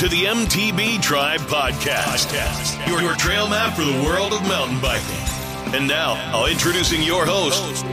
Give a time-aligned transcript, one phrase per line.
[0.00, 2.32] To the MTB Tribe Podcast,
[2.88, 5.74] your, your trail map for the world of mountain biking.
[5.74, 7.84] And now, I'll introducing your host,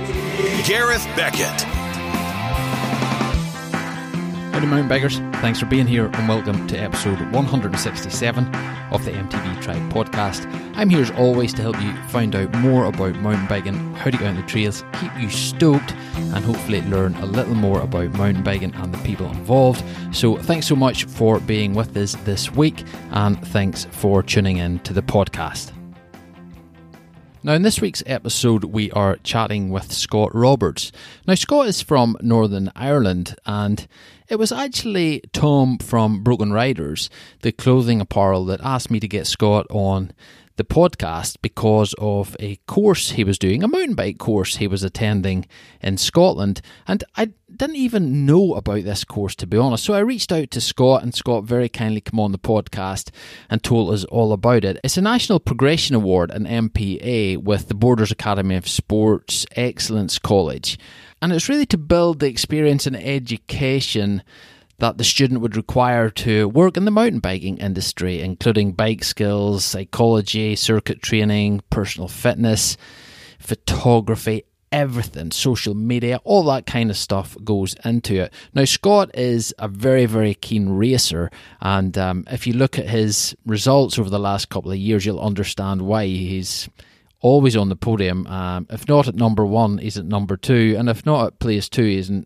[0.66, 1.77] Gareth Beckett.
[4.58, 5.36] Howdy, mountain bikers.
[5.40, 8.56] Thanks for being here and welcome to episode 167
[8.92, 10.52] of the MTB Tribe podcast.
[10.76, 14.18] I'm here as always to help you find out more about mountain biking, how to
[14.18, 18.42] get on the trails, keep you stoked, and hopefully learn a little more about mountain
[18.42, 19.84] biking and the people involved.
[20.12, 24.80] So, thanks so much for being with us this week, and thanks for tuning in
[24.80, 25.72] to the podcast.
[27.44, 30.92] Now, in this week's episode, we are chatting with Scott Roberts.
[31.28, 33.88] Now, Scott is from Northern Ireland, and
[34.30, 37.10] it was actually Tom from Broken Riders,
[37.42, 40.12] the clothing apparel, that asked me to get Scott on
[40.58, 44.84] the podcast because of a course he was doing, a mountain bike course he was
[44.84, 45.46] attending
[45.82, 46.62] in Scotland.
[46.88, 49.84] And I didn't even know about this course, to be honest.
[49.84, 53.12] So I reached out to Scott, and Scott very kindly came on the podcast
[53.50, 54.80] and told us all about it.
[54.84, 60.78] It's a National Progression Award, an NPA, with the Borders Academy of Sports Excellence College.
[61.22, 64.24] And it's really to build the experience and education
[64.80, 69.66] that the student would require to work in the mountain biking industry, including bike skills,
[69.66, 72.78] psychology, circuit training, personal fitness,
[73.40, 78.34] photography, everything, social media, all that kind of stuff goes into it.
[78.54, 83.36] Now, Scott is a very, very keen racer, and um, if you look at his
[83.46, 86.70] results over the last couple of years, you'll understand why he's
[87.22, 88.28] always on the podium.
[88.28, 91.70] Um, if not at number one, he's at number two, and if not at place
[91.70, 92.26] two, he's in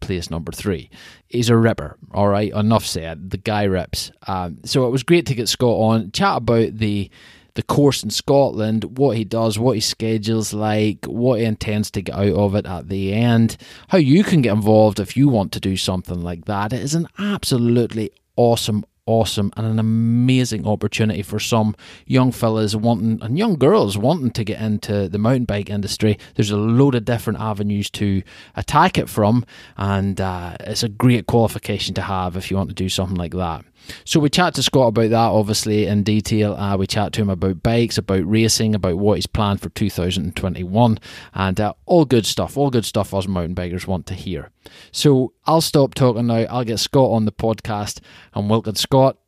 [0.00, 0.90] place number three.
[1.28, 2.52] He's a ripper, all right.
[2.52, 3.30] Enough said.
[3.30, 4.12] The guy rips.
[4.26, 7.10] Um, so it was great to get Scott on, chat about the
[7.54, 12.02] the course in Scotland, what he does, what his schedule's like, what he intends to
[12.02, 13.56] get out of it at the end,
[13.88, 16.74] how you can get involved if you want to do something like that.
[16.74, 23.22] It is an absolutely awesome, awesome and an amazing opportunity for some young fellas wanting
[23.22, 26.18] and young girls wanting to get into the mountain bike industry.
[26.34, 28.22] There's a load of different avenues to
[28.56, 29.46] attack it from,
[29.76, 33.32] and uh, it's a great qualification to have if you want to do something like
[33.32, 33.64] that.
[34.04, 36.54] So we chat to Scott about that, obviously in detail.
[36.54, 40.98] Uh, we chat to him about bikes, about racing, about what he's planned for 2021,
[41.34, 42.56] and uh, all good stuff.
[42.56, 44.50] All good stuff us mountain bikers want to hear.
[44.92, 46.44] So I'll stop talking now.
[46.50, 48.00] I'll get Scott on the podcast,
[48.34, 49.18] and welcome Scott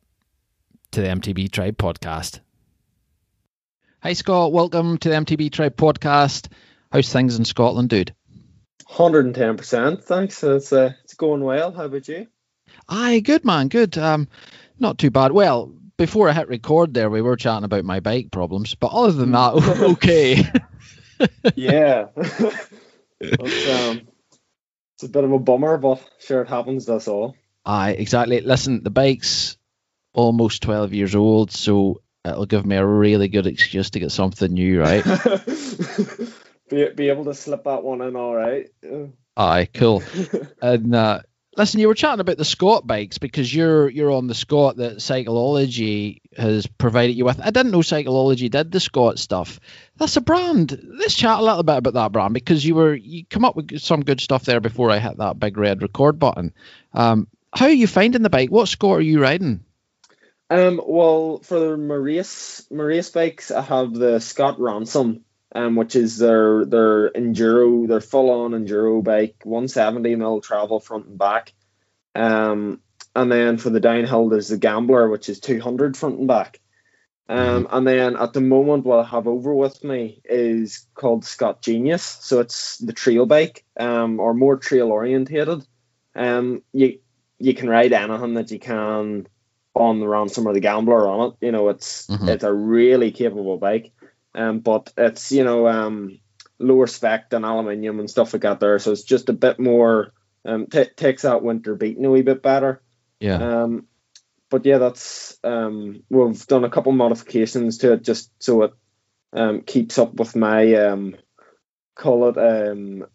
[0.91, 2.39] to the MTB Tribe podcast.
[4.01, 6.47] Hi Scott, welcome to the MTB Tribe podcast.
[6.91, 8.13] How's things in Scotland, dude?
[8.87, 10.03] Hundred and ten percent.
[10.03, 10.43] Thanks.
[10.43, 11.71] It's uh, it's going well.
[11.71, 12.27] How about you?
[12.89, 13.97] Aye, good man, good.
[13.97, 14.27] Um,
[14.79, 15.31] not too bad.
[15.31, 19.11] Well, before I hit record, there we were chatting about my bike problems, but other
[19.11, 19.53] than that,
[19.91, 20.43] okay.
[21.55, 22.07] yeah,
[23.19, 24.07] it's, um,
[24.95, 26.85] it's a bit of a bummer, but sure, it happens.
[26.85, 27.35] That's all.
[27.65, 28.41] Aye, exactly.
[28.41, 29.57] Listen, the bike's
[30.13, 34.51] almost twelve years old, so it'll give me a really good excuse to get something
[34.51, 35.03] new, right?
[36.69, 38.69] be, be able to slip that one in, all right.
[39.37, 40.01] Aye, cool.
[40.61, 41.21] and uh,
[41.57, 44.97] Listen, you were chatting about the Scott bikes because you're you're on the Scott that
[44.97, 47.41] Cycleology has provided you with.
[47.41, 49.59] I didn't know Cycleology did the Scott stuff.
[49.97, 50.79] That's a brand.
[50.83, 53.79] Let's chat a little bit about that brand because you were you come up with
[53.79, 56.53] some good stuff there before I hit that big red record button.
[56.93, 58.51] Um, how are you finding the bike?
[58.51, 59.65] What Scott are you riding?
[60.51, 65.23] Um, well, for race, my race bikes, I have the Scott Ransom,
[65.53, 71.07] um, which is their their enduro, their full on enduro bike, 170 mil travel front
[71.07, 71.53] and back.
[72.15, 72.81] Um,
[73.15, 76.59] and then for the downhill, there's the Gambler, which is 200 front and back.
[77.27, 81.61] Um, and then at the moment, what I have over with me is called Scott
[81.61, 82.03] Genius.
[82.03, 85.63] So it's the trail bike, um, or more trail orientated.
[86.15, 86.99] Um, you
[87.37, 89.27] you can ride anything that you can
[89.75, 91.45] on the Ransom or the Gambler on it.
[91.45, 92.29] You know, it's mm-hmm.
[92.29, 93.91] it's a really capable bike.
[94.35, 96.19] Um, but it's you know um
[96.59, 100.13] lower spec than aluminium and stuff like that there, so it's just a bit more
[100.45, 102.81] um t- takes out winter beating a wee bit better.
[103.19, 103.63] Yeah.
[103.63, 103.87] Um,
[104.49, 108.73] but yeah, that's um we've done a couple modifications to it just so it
[109.33, 111.15] um keeps up with my um
[111.95, 113.05] call it um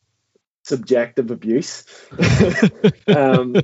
[0.65, 1.85] subjective abuse.
[3.07, 3.57] um,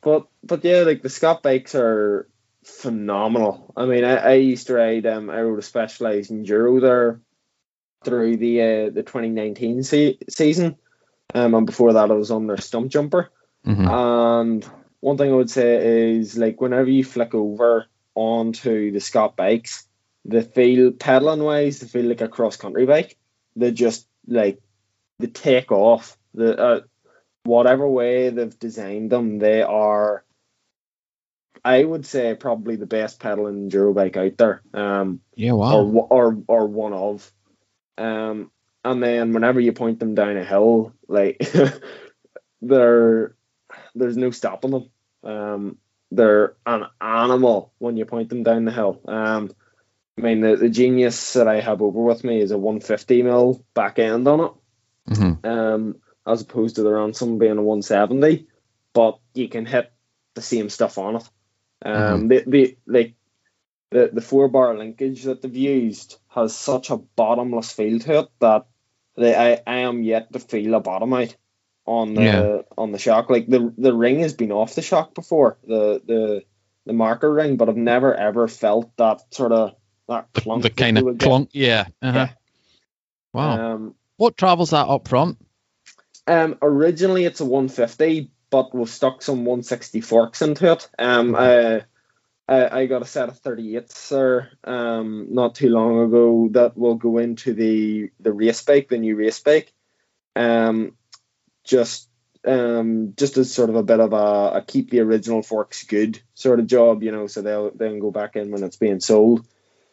[0.00, 2.28] but but yeah, like the Scott bikes are
[2.68, 3.72] phenomenal.
[3.76, 5.06] I mean, I, I used to ride.
[5.06, 7.20] Um, I rode a specialized enduro there
[8.04, 10.76] through the uh, the 2019 se- season,
[11.34, 13.28] um, and before that I was on their Stumpjumper.
[13.66, 13.88] Mm-hmm.
[13.88, 14.70] And
[15.00, 19.86] one thing I would say is like whenever you flick over onto the Scott bikes,
[20.24, 23.16] they feel pedaling wise, they feel like a cross country bike.
[23.56, 24.60] They just like
[25.18, 26.16] they take off.
[26.34, 26.80] The uh,
[27.42, 30.24] whatever way they've designed them, they are
[31.68, 34.62] I would say probably the best pedaling enduro bike out there.
[34.72, 35.84] Um, yeah, wow.
[35.84, 37.30] Or or or one of.
[37.98, 38.50] Um,
[38.82, 41.46] and then whenever you point them down a hill, like
[42.62, 43.36] they're
[43.94, 44.90] there's no stopping them.
[45.22, 45.76] Um,
[46.10, 49.02] they're an animal when you point them down the hill.
[49.06, 49.50] Um,
[50.16, 53.62] I mean, the, the genius that I have over with me is a 150 mil
[53.74, 54.52] back end on it,
[55.10, 55.46] mm-hmm.
[55.46, 58.46] um, as opposed to the ransom being a 170.
[58.94, 59.92] But you can hit
[60.34, 61.28] the same stuff on it.
[61.84, 62.28] Um, mm-hmm.
[62.28, 63.14] the, the like
[63.90, 68.28] the the four bar linkage that they've used has such a bottomless feel to it
[68.40, 68.66] that
[69.16, 71.34] they, I I am yet to feel a bottom out
[71.86, 72.62] on the yeah.
[72.76, 73.30] on the shock.
[73.30, 76.44] Like the the ring has been off the shock before the the
[76.86, 79.74] the marker ring, but I've never ever felt that sort of
[80.08, 80.62] that clunk.
[80.62, 81.86] The kind of clunk, yeah.
[82.02, 82.18] Uh-huh.
[82.18, 82.28] yeah.
[83.32, 83.74] Wow.
[83.74, 85.38] Um, what travels that up front?
[86.26, 90.88] Um, originally it's a 150, but we've stuck some 160 forks into it.
[90.98, 91.84] Um, mm-hmm.
[92.48, 96.76] I, I, I got a set of 38s, sir, um, not too long ago that
[96.76, 99.72] will go into the the race bike, the new race bike.
[100.34, 100.94] Um,
[101.64, 102.08] just
[102.46, 106.20] um, just as sort of a bit of a, a, keep the original forks good
[106.34, 109.46] sort of job, you know, so they'll then go back in when it's being sold.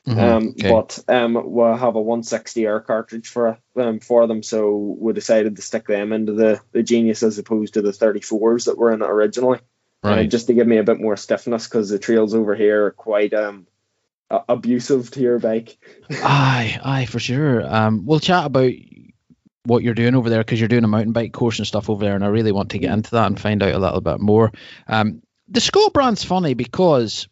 [0.07, 0.19] Mm-hmm.
[0.19, 0.69] Um, okay.
[0.69, 5.55] But um, we'll have a 160 air cartridge for um, for them, so we decided
[5.55, 9.01] to stick them into the, the Genius as opposed to the 34s that were in
[9.01, 9.59] it originally,
[10.03, 10.25] uh, right?
[10.25, 12.91] Uh, just to give me a bit more stiffness because the trails over here are
[12.91, 13.65] quite um
[14.29, 15.77] abusive to your bike.
[16.11, 17.65] aye, aye, for sure.
[17.65, 18.71] Um, we'll chat about
[19.63, 22.05] what you're doing over there because you're doing a mountain bike course and stuff over
[22.05, 24.19] there, and I really want to get into that and find out a little bit
[24.19, 24.51] more.
[24.87, 27.27] Um, the Scott brand's funny because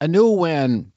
[0.00, 0.92] I know when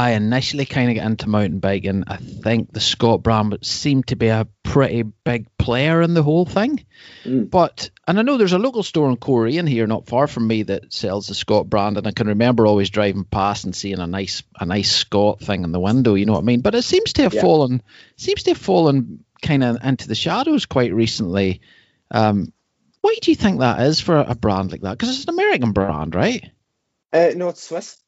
[0.00, 4.16] I initially kind of got into mountain biking, I think the Scott brand seemed to
[4.16, 6.86] be a pretty big player in the whole thing.
[7.24, 7.50] Mm.
[7.50, 10.62] But and I know there's a local store in Coleraine here, not far from me,
[10.62, 14.06] that sells the Scott brand, and I can remember always driving past and seeing a
[14.06, 16.14] nice a nice Scott thing in the window.
[16.14, 16.62] You know what I mean?
[16.62, 17.42] But it seems to have yeah.
[17.42, 17.82] fallen
[18.16, 21.60] seems to have fallen kind of into the shadows quite recently.
[22.10, 22.54] Um,
[23.02, 24.92] why do you think that is for a brand like that?
[24.92, 26.50] Because it's an American brand, right?
[27.12, 27.98] Uh, no, it's Swiss.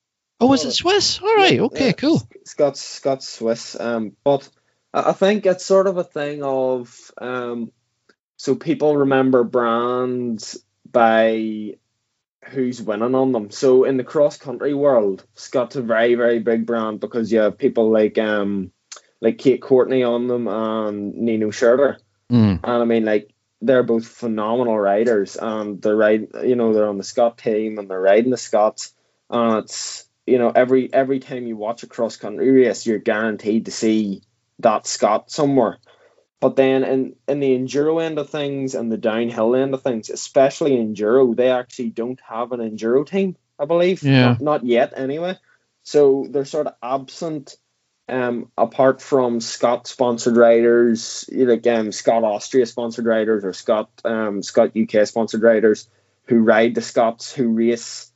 [0.43, 1.21] Oh, is it Swiss?
[1.21, 1.61] All right.
[1.61, 1.87] Okay.
[1.87, 2.23] Yeah, cool.
[2.45, 3.79] Scots, Scots, Swiss.
[3.79, 4.49] Um, but
[4.93, 7.71] I think it's sort of a thing of um,
[8.37, 10.59] so people remember brands
[10.91, 11.75] by
[12.47, 13.53] who's winning on them.
[13.53, 17.57] So in the cross country world, Scott's a very very big brand because you have
[17.57, 18.73] people like um
[19.21, 21.99] like Kate Courtney on them and Nino Schurter.
[22.33, 22.61] Mm.
[22.65, 26.99] And I mean like they're both phenomenal riders and they're right you know they're on
[26.99, 28.93] the Scott team and they're riding the Scots
[29.31, 33.67] and it's you know every every time you watch a cross country race, you're guaranteed
[33.67, 34.23] to see
[34.61, 35.79] that Scott somewhere.
[36.41, 40.11] But then in, in the enduro end of things and the downhill end of things,
[40.11, 44.03] especially enduro, they actually don't have an enduro team, I believe.
[44.03, 44.31] Yeah.
[44.31, 45.39] Not, not yet, anyway.
[45.85, 47.57] So they're sort of absent
[48.09, 54.43] um, apart from Scott sponsored riders, like um, Scott Austria sponsored riders or Scott um,
[54.43, 55.89] Scott UK sponsored riders
[56.27, 58.12] who ride the Scots who race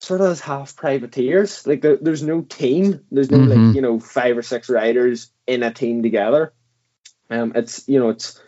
[0.00, 1.66] sort of as half privateers.
[1.66, 3.00] Like there, there's no team.
[3.10, 3.66] There's no mm-hmm.
[3.66, 6.52] like you know five or six riders in a team together.
[7.30, 8.40] Um, it's you know it's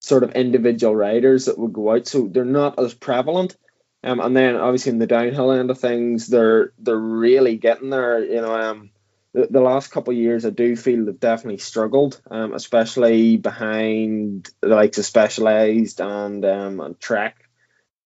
[0.00, 3.56] sort of individual riders that would go out, so they're not as prevalent.
[4.02, 8.22] Um, and then obviously in the downhill end of things, they're they're really getting there.
[8.22, 8.90] You know, um,
[9.32, 14.50] the, the last couple of years, I do feel they've definitely struggled, um, especially behind
[14.60, 17.36] the likes of Specialized and um, and Trek,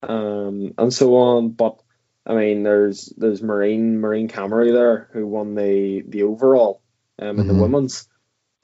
[0.02, 1.50] um, and so on.
[1.50, 1.80] But
[2.28, 6.82] I mean, there's there's Marine Marine Cabirou there who won the the overall
[7.18, 7.49] um, in mm-hmm.
[7.49, 8.06] the women's.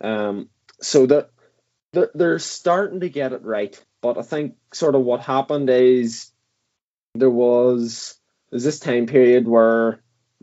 [0.01, 0.51] Um,
[0.83, 1.31] so that
[1.93, 6.31] they're, they're starting to get it right, but I think sort of what happened is
[7.15, 8.19] there was
[8.51, 10.03] there's this time period where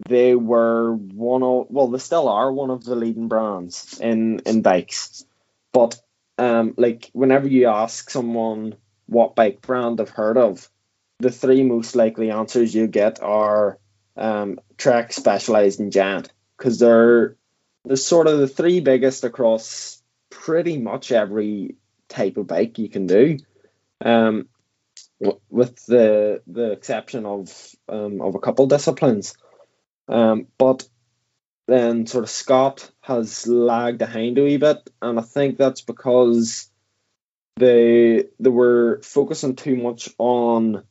[0.09, 4.63] they were one of well they still are one of the leading brands in in
[4.63, 5.25] bikes,
[5.73, 6.01] but
[6.39, 8.73] um like whenever you ask someone
[9.05, 10.67] what bike brand they've heard of,
[11.21, 13.77] the three most likely answers you get are
[14.17, 17.37] um, Trek, Specialized, and Giant because they're
[17.85, 21.75] they're sort of the three biggest across pretty much every
[22.09, 23.37] type of bike you can do,
[24.03, 24.47] um,
[25.49, 29.35] with the the exception of um, of a couple disciplines.
[30.07, 30.87] Um, but
[31.67, 36.69] then sort of Scott has lagged behind a wee bit, and I think that's because
[37.57, 40.83] they they were focusing too much on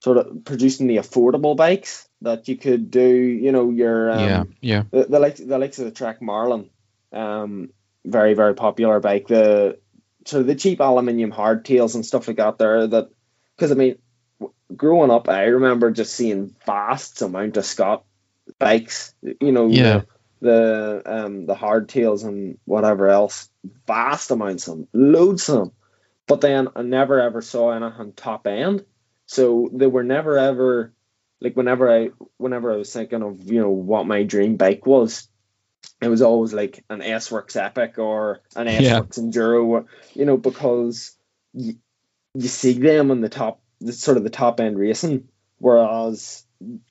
[0.00, 3.08] sort of producing the affordable bikes that you could do.
[3.08, 6.70] You know, your um, yeah, yeah, the, the likes the likes of the Trek Marlin,
[7.12, 7.70] um,
[8.04, 9.28] very very popular bike.
[9.28, 9.78] The
[10.32, 12.58] of the cheap aluminium hardtails and stuff like that.
[12.58, 13.10] There that
[13.56, 13.96] because I mean,
[14.74, 18.04] growing up, I remember just seeing vast amount of Scott
[18.58, 19.14] bikes.
[19.22, 20.02] You know, Yeah.
[20.40, 23.48] the, the um the hardtails and whatever else,
[23.86, 25.72] vast amounts of them, loads of them.
[26.26, 28.84] But then I never ever saw anything top end.
[29.26, 30.92] So they were never ever
[31.40, 35.28] like whenever I whenever I was thinking of you know what my dream bike was,
[36.00, 39.00] it was always like an S Works Epic or an S Yeah.
[39.00, 41.16] Works Enduro, you know, because
[41.52, 41.76] you,
[42.34, 45.28] you see them on the top, the sort of the top end racing,
[45.58, 46.44] whereas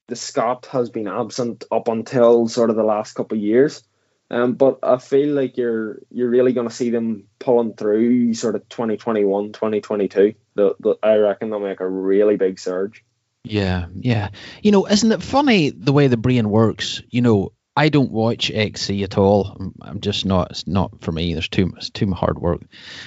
[0.08, 3.84] the Scott has been absent up until sort of the last couple of years.
[4.32, 8.56] Um, but I feel like you're you're really going to see them pulling through sort
[8.56, 10.34] of 2021, 2022.
[10.56, 13.04] The, the, I reckon they'll make a really big surge.
[13.44, 14.30] Yeah, yeah.
[14.64, 17.04] You know, isn't it funny the way the brain works?
[17.10, 19.56] You know, I don't watch XC at all.
[19.60, 20.52] I'm, I'm just not.
[20.52, 21.34] It's not for me.
[21.34, 22.62] There's too it's too hard work.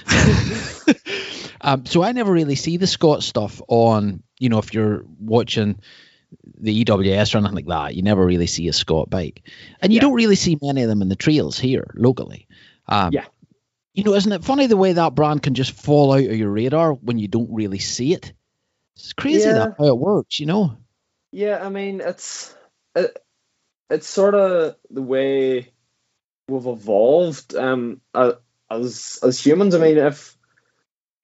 [1.61, 4.23] um, so I never really see the Scott stuff on.
[4.37, 5.81] You know, if you're watching
[6.59, 9.41] the EWS or anything like that, you never really see a Scott bike,
[9.81, 10.01] and you Yeah.
[10.01, 12.47] don't really see many of them in the trails here locally.
[12.87, 13.25] Um, Yeah.
[13.93, 16.51] You know, isn't it funny the way that brand can just fall out of your
[16.51, 18.33] radar when you don't really see it?
[18.95, 19.53] It's crazy Yeah.
[19.53, 20.77] that how it works, you know.
[21.31, 22.55] Yeah, I mean it's
[22.95, 23.17] it,
[23.89, 25.73] it's sort of the way
[26.47, 28.33] we've evolved um uh,
[28.69, 29.75] as as humans.
[29.75, 30.37] I mean, if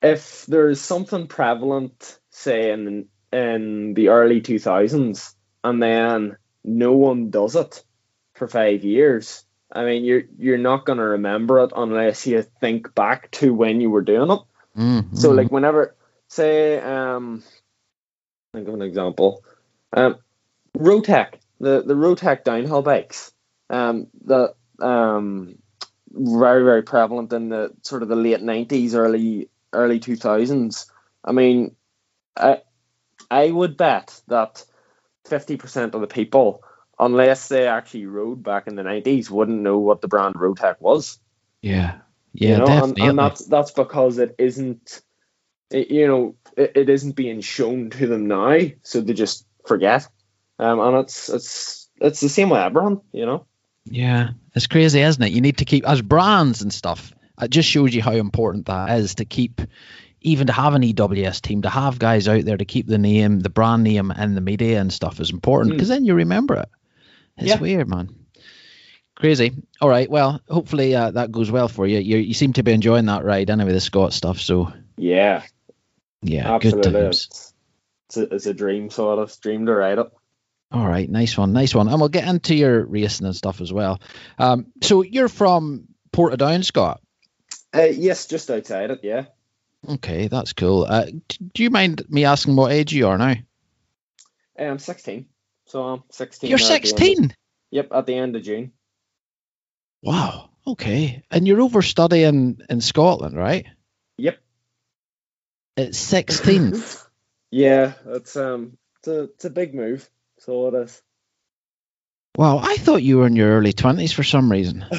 [0.02, 7.30] if there's something prevalent, say in in the early two thousands, and then no one
[7.30, 7.84] does it
[8.34, 13.32] for five years, I mean, you're you're not gonna remember it unless you think back
[13.32, 14.40] to when you were doing it.
[14.78, 15.96] Mm, So like whenever
[16.28, 17.44] say um
[18.54, 19.44] think of an example.
[19.94, 20.18] Um
[20.78, 23.32] Rotec, the, the Rotec downhill bikes.
[23.70, 25.58] Um the um
[26.10, 30.92] very, very prevalent in the sort of the late nineties, early early two thousands.
[31.24, 31.76] I mean
[32.38, 32.62] I
[33.30, 34.64] I would bet that
[35.26, 36.64] fifty percent of the people,
[37.00, 41.20] unless they actually rode back in the nineties, wouldn't know what the brand Rotec was
[41.66, 41.98] yeah,
[42.34, 43.08] yeah, you know, and, definitely.
[43.08, 45.02] and that's that's because it isn't,
[45.72, 50.08] it, you know, it, it isn't being shown to them now, so they just forget.
[50.60, 53.48] Um, and it's it's it's the same with everyone, you know.
[53.86, 55.32] yeah, it's crazy, isn't it?
[55.32, 57.12] You need to keep as brands and stuff.
[57.42, 59.60] It just shows you how important that is to keep,
[60.26, 63.40] even to have an EWS team, to have guys out there to keep the name,
[63.40, 65.78] the brand name, and the media and stuff is important Mm.
[65.78, 66.70] because then you remember it.
[67.38, 67.60] It's Yeah.
[67.60, 68.10] weird, man.
[69.16, 69.54] Crazy.
[69.80, 70.10] All right.
[70.10, 72.00] Well, hopefully uh, that goes well for you.
[72.00, 72.18] you.
[72.18, 74.40] You seem to be enjoying that ride anyway, the Scott stuff.
[74.42, 75.44] So Yeah,
[76.22, 76.92] yeah, good absolutely.
[77.02, 77.54] times.
[78.10, 80.08] It's, a, it's a dream, sort of dream to ride it.
[80.72, 81.88] All right, nice one, nice one.
[81.88, 84.02] And we'll get into your racing and stuff as well.
[84.38, 87.02] Um, so you're from Portadown, Scott.
[87.74, 89.00] Uh, yes, just outside it.
[89.04, 89.26] Yeah,
[89.88, 90.86] Okay, that's cool.
[90.88, 91.06] Uh,
[91.54, 93.36] do you mind me asking what age you are now?
[94.58, 95.28] I'm Um, 16,
[95.66, 96.50] so I'm 16.
[96.50, 97.36] You're at the end of- 16.
[97.72, 98.72] yep, at the end of June.
[100.02, 100.50] Wow.
[100.68, 103.68] Okay, and you're over studying in Scotland, right?
[104.18, 104.40] Yep.
[105.78, 106.82] It's 16.
[107.52, 110.10] yeah, it's um, it's a it's a big move.
[110.40, 111.02] So it is.
[112.38, 114.84] wow, I thought you were in your early 20s for some reason.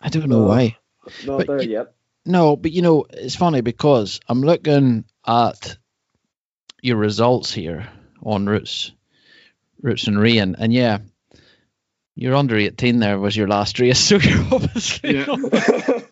[0.00, 0.46] I don't know No.
[0.46, 0.76] why.
[1.26, 1.94] Not But there you- yet.
[2.30, 5.76] No, but you know, it's funny because I'm looking at
[6.82, 7.88] your results here
[8.22, 8.92] on Roots,
[9.82, 10.98] Roots and Rain, and yeah,
[12.14, 15.24] you're under 18 there was your last race, so you're obviously Yeah.
[15.26, 16.04] not-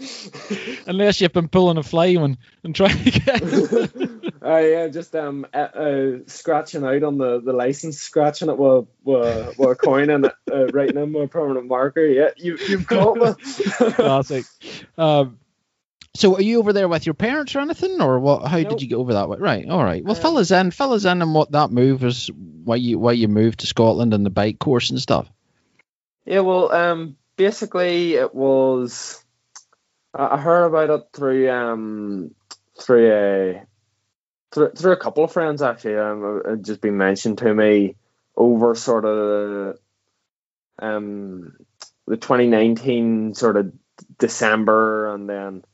[0.87, 3.43] unless you've been pulling a fly one and trying to get.
[4.43, 8.87] uh, yeah, just um uh, uh, scratching out on the, the license, scratching it with
[9.05, 12.05] with, with a coin and uh, writing in with a permanent marker.
[12.05, 13.93] Yeah, you you've caught me.
[13.93, 14.45] Classic.
[14.97, 15.39] Um,
[16.19, 18.47] so are you over there with your parents or anything, or what?
[18.49, 18.71] How Nope.
[18.71, 19.39] did you get over that way?
[19.39, 19.69] Right.
[19.69, 20.05] All right.
[20.05, 20.71] Well, Um, fill us in.
[20.73, 22.29] Fill us in on what that move was.
[22.65, 25.31] Why you why you moved to Scotland and the bike course and stuff.
[26.27, 29.25] yeah, well, um, basically it was.
[30.13, 32.35] I I heard about it through um
[32.81, 33.63] through a
[34.53, 35.97] through, through a couple of friends actually.
[35.97, 37.95] Um, it just been mentioned to me
[38.37, 39.79] over sort of
[40.81, 41.55] um
[42.07, 43.73] the 2019 sort of
[44.19, 45.65] December and then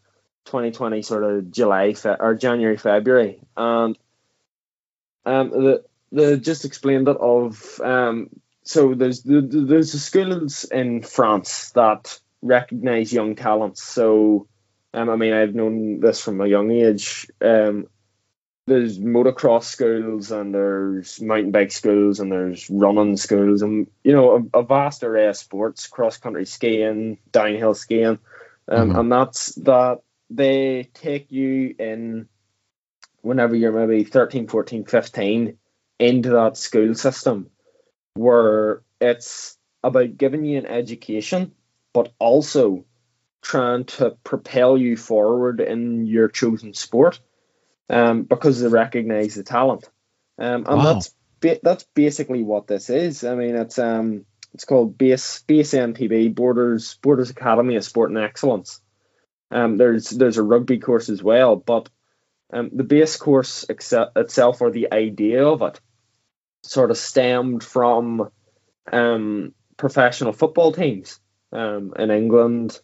[0.45, 3.41] 2020 sort of July fe- or January February.
[3.57, 3.99] And
[5.27, 8.29] um the the just explained it of um
[8.63, 13.83] so there's the, the- there's the schools in France that recognize young talents.
[13.83, 14.47] So
[14.93, 17.27] um, I mean I've known this from a young age.
[17.41, 17.89] Um
[18.67, 24.49] there's motocross schools and there's mountain bike schools and there's running schools and you know
[24.55, 28.19] a, a vast array of sports cross country skiing downhill skiing.
[28.67, 28.99] Um, Mhm.
[29.01, 30.01] and that's that
[30.31, 32.29] they take you in
[33.21, 35.59] whenever you're maybe 13, 14, 15
[35.99, 37.51] into that school system
[38.15, 41.53] where it's about giving you an education,
[41.93, 42.85] but also
[43.43, 47.21] trying to propel you forward in your chosen sport
[47.91, 49.89] um, because they recognize the talent.
[50.39, 50.83] Um, and Wow.
[50.83, 53.25] that's ba- that's basically what this is.
[53.25, 58.19] I mean, it's um, it's called Base Base MTB Borders Borders Academy of Sport and
[58.19, 58.81] Excellence.
[59.55, 61.89] Um, there's there's a rugby course as well, but
[62.53, 65.81] um, the base course itself or the idea of it
[66.63, 68.31] sort of stemmed from
[68.93, 71.21] um, professional football teams
[71.53, 72.81] um, in England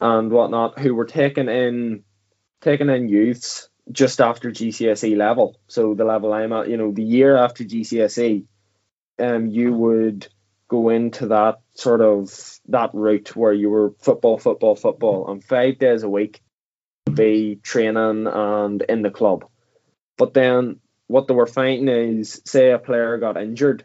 [0.00, 2.04] and whatnot who were taking in
[2.60, 5.58] taking in youths just after GCSE level.
[5.68, 8.44] So the level I'm at, you know, the year after GCSE,
[9.18, 10.28] um, you would
[10.68, 15.78] go into that sort of that route where you were football, football, football, and five
[15.78, 16.42] days a week
[17.12, 19.46] be training and in the club.
[20.18, 23.84] But then what they were finding is, say a player got injured,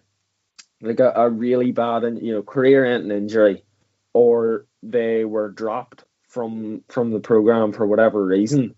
[0.81, 3.63] they got a really bad, you know, career-ending injury,
[4.13, 8.75] or they were dropped from from the program for whatever reason.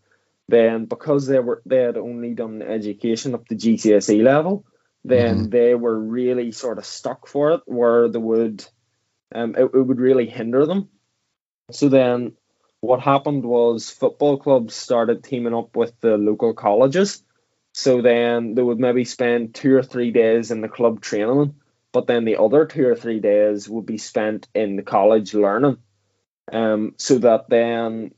[0.50, 4.66] Then because they were they had only done education up to GCSE level,
[5.04, 8.66] then they were really sort of stuck for it, where they would,
[9.36, 10.90] um, it, it would really hinder them.
[11.72, 12.34] So then
[12.80, 17.24] what happened was football clubs started teaming up with the local colleges.
[17.74, 21.56] So then they would maybe spend two or three days in the club training,
[21.92, 25.78] but then the other two or three days would be spent in the college learning.
[26.52, 28.14] Um, so that then,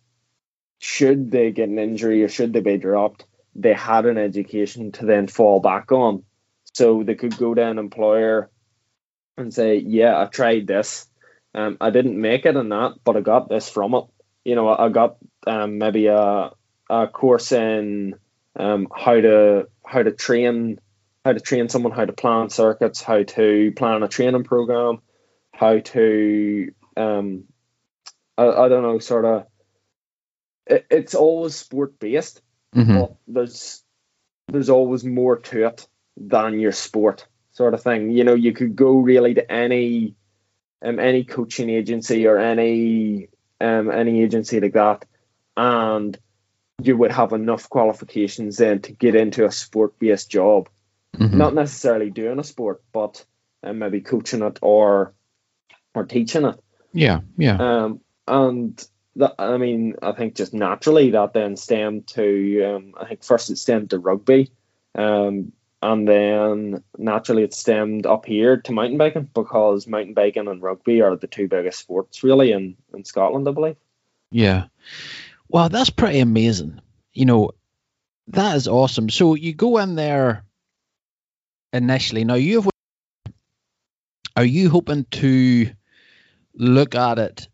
[0.79, 3.25] should they get an injury or should they be dropped,
[3.55, 6.23] they had an education to then fall back on.
[6.75, 8.49] So they could go to an employer
[9.37, 11.07] and say, "Yeah, I tried this.
[11.53, 14.03] Um, I didn't make it in that, but I got this from it.
[14.43, 15.15] You know, I got
[15.47, 16.51] um, maybe a
[16.89, 18.15] a course in
[18.57, 20.79] um, how to how to train
[21.23, 25.01] how to train someone, how to plan circuits, how to plan a training program,
[25.53, 27.45] how to um,
[28.37, 29.47] I, I don't know, sort of.
[30.67, 32.41] It, it's always sport based,
[32.75, 32.97] Mhm.
[32.99, 33.81] but there's
[34.49, 38.11] there's always more to it than your sport sort of thing.
[38.11, 40.15] You know, you could go really to any
[40.81, 43.27] um any coaching agency or any
[43.61, 45.05] um any agency like that,
[45.55, 46.17] and
[46.81, 50.69] you would have enough qualifications then to get into a sport based job.
[51.17, 51.33] Mhm.
[51.33, 53.25] Not necessarily doing a sport, but
[53.63, 55.13] um, maybe coaching it or
[55.93, 56.59] or teaching it.
[56.93, 57.57] Yeah, yeah.
[57.57, 63.05] Um, and that, I mean, I think just naturally that then stemmed to, um, I
[63.05, 64.51] think first it stemmed to rugby,
[64.93, 65.53] um,
[65.91, 71.01] and then naturally it stemmed up here to mountain biking because mountain biking and rugby
[71.01, 73.75] are the two biggest sports really in, in Scotland, I believe.
[74.31, 74.65] Yeah.
[75.47, 76.81] Wow, that's pretty amazing.
[77.13, 77.51] You know,
[78.29, 79.09] that is awesome.
[79.09, 80.43] So you go in there
[81.71, 82.23] initially.
[82.23, 82.69] Now you have
[84.35, 85.71] are you hoping to
[86.55, 87.47] look at it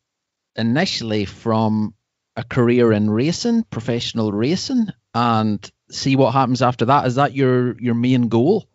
[0.56, 1.94] initially from
[2.38, 7.06] a career in racing, professional racing, and see what happens after that?
[7.08, 8.68] Is that your your main goal?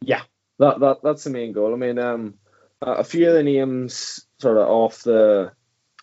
[0.00, 0.22] Yeah,
[0.58, 1.72] that, that that's the main goal.
[1.72, 2.34] I mean, um,
[2.82, 5.52] a few of the names sort of off the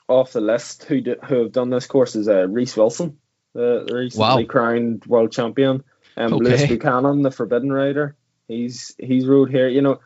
[0.07, 3.17] off the list who did, who have done this course is uh, Reece Wilson,
[3.53, 4.47] the, recently Wow.
[4.49, 5.84] crowned world champion,
[6.17, 8.15] um, Lewis Buchanan, the Forbidden Rider.
[8.47, 9.69] He's he's rode here.
[9.69, 9.99] You know,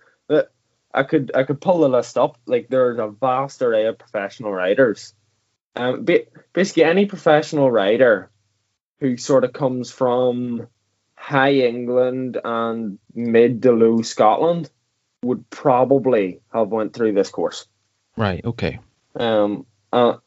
[0.95, 2.37] I could I could pull the list up.
[2.45, 5.13] Like there's a vast array of professional riders.
[5.75, 8.31] Um, ba- basically any professional rider
[8.99, 10.67] who sort of comes from
[11.15, 14.69] high England and mid to low Scotland
[15.23, 17.67] would probably have went through this course.
[18.15, 18.43] Right.
[18.45, 18.79] Okay.
[19.15, 20.17] Um, uh,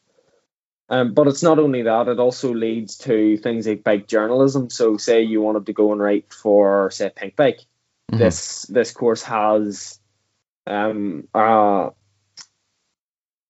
[0.89, 4.69] um, but it's not only that; it also leads to things like bike journalism.
[4.69, 7.59] So, say you wanted to go and write for, say, Pink Bike,
[8.11, 8.17] Mhm.
[8.17, 9.99] this this course has
[10.65, 11.89] um uh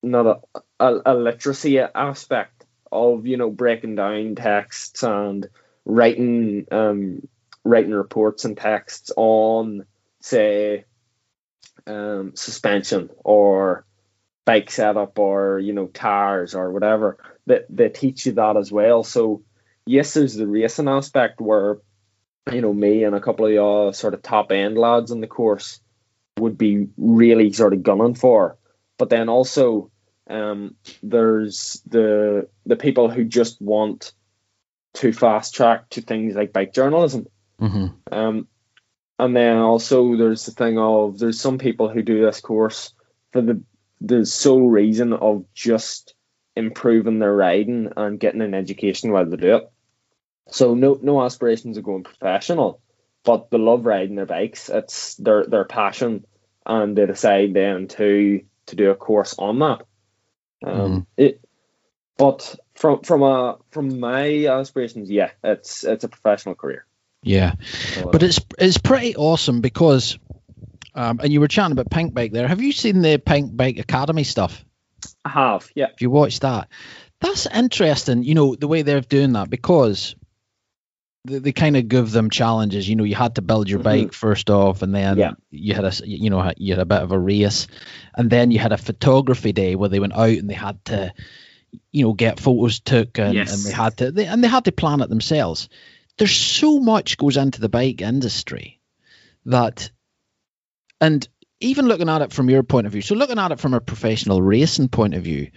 [0.03, 2.58] not a, a, a literacy aspect
[2.91, 5.47] of you know breaking down texts and
[5.85, 7.27] writing um
[7.63, 9.85] writing reports and texts on
[10.21, 10.85] say
[11.87, 13.85] um suspension or
[14.45, 19.03] bike setup or you know tires or whatever that they teach you that as well.
[19.03, 19.43] So
[19.85, 21.79] yes there's the racing aspect where
[22.51, 25.27] you know me and a couple of y'all sort of top end lads in the
[25.27, 25.79] course
[26.39, 28.57] would be really sort of gunning for.
[28.97, 29.91] But then also
[30.29, 34.13] um there's the the people who just want
[34.93, 37.25] to fast track to things like bike journalism
[37.59, 38.47] hmm um,
[39.19, 42.93] and then also there's the thing of there's some people who do this course
[43.31, 43.61] for the
[44.01, 46.13] the sole reason of just
[46.55, 49.71] improving their riding and getting an education while they do it.
[50.49, 52.81] So no no aspirations of going professional,
[53.23, 54.69] but they love riding their bikes.
[54.69, 56.25] It's their their passion,
[56.65, 59.81] and they decide then to to do a course on that.
[60.65, 61.41] Um, it,
[62.17, 66.85] but from from a from my aspirations, yeah, it's it's a professional career.
[67.21, 70.17] Yeah, So, but it's it's pretty awesome because,
[70.95, 72.47] um, and you were chatting about Pink Bike there.
[72.47, 74.63] Have you seen the Pink Bike Academy stuff?
[75.25, 76.69] I have, yeah, If you watched that,
[77.19, 78.23] that's interesting.
[78.23, 80.15] You know the way they're doing that because
[81.25, 82.87] they, they kind of give them challenges.
[82.87, 83.83] You know, you had to build your Mhm.
[83.83, 85.31] bike first off, and then Yeah.
[85.51, 87.67] you had a you know you had a bit of a race,
[88.15, 91.13] and then you had a photography day where they went out and they had to,
[91.91, 93.53] you know, get photos took and, Yes.
[93.53, 95.69] and they had to they, and they had to plan it themselves.
[96.17, 98.79] There's so much goes into the bike industry
[99.45, 99.89] that,
[101.01, 101.27] and
[101.61, 103.81] even looking at it from your point of view, so looking at it from a
[103.81, 105.49] professional racing point of view,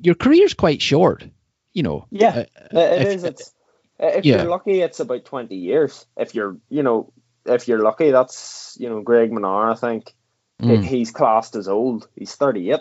[0.00, 1.24] your career's quite short.
[1.72, 2.44] You know, yeah.
[2.74, 3.24] Uh, It if- is.
[3.24, 3.52] It's
[3.98, 4.36] if yeah.
[4.42, 6.06] you're lucky, it's about twenty years.
[6.16, 7.12] If you're, you know,
[7.44, 9.72] if you're lucky, that's you know, Greg Minnaar.
[9.72, 10.14] I think
[10.60, 10.82] Mm.
[10.84, 12.08] he's classed as old.
[12.16, 12.80] He's thirty-eight.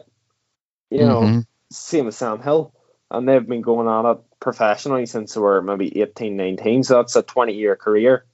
[0.89, 1.45] You know, Mhm.
[1.71, 2.73] same as Sam Hill,
[3.11, 6.83] and they've been going at it professionally since they were maybe 18, 19.
[6.83, 8.25] So that's a twenty-year career.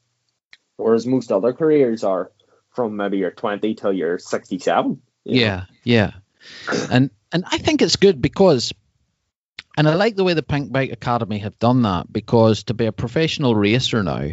[0.78, 2.32] Whereas most other careers are
[2.72, 5.02] from maybe you're twenty till you're sixty-seven.
[5.26, 5.42] you know.
[5.42, 6.12] Yeah, yeah.
[6.90, 8.72] And and I think it's good because
[9.78, 12.86] and I like the way the Pink Bike Academy have done that because to be
[12.86, 14.30] a professional racer now,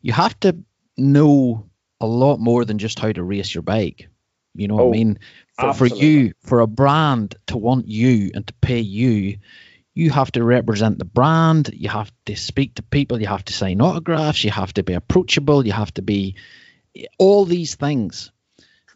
[0.00, 0.56] you have to
[0.96, 1.68] know
[2.00, 4.08] a lot more than just how to race your bike.
[4.54, 5.18] You know what Oh, I mean?
[5.58, 9.38] For, for you, for a brand to want you and to pay you,
[9.94, 11.70] you have to represent the brand.
[11.72, 13.20] You have to speak to people.
[13.20, 14.42] You have to sign autographs.
[14.44, 15.64] You have to be approachable.
[15.66, 16.36] You have to be
[17.18, 18.32] all these things.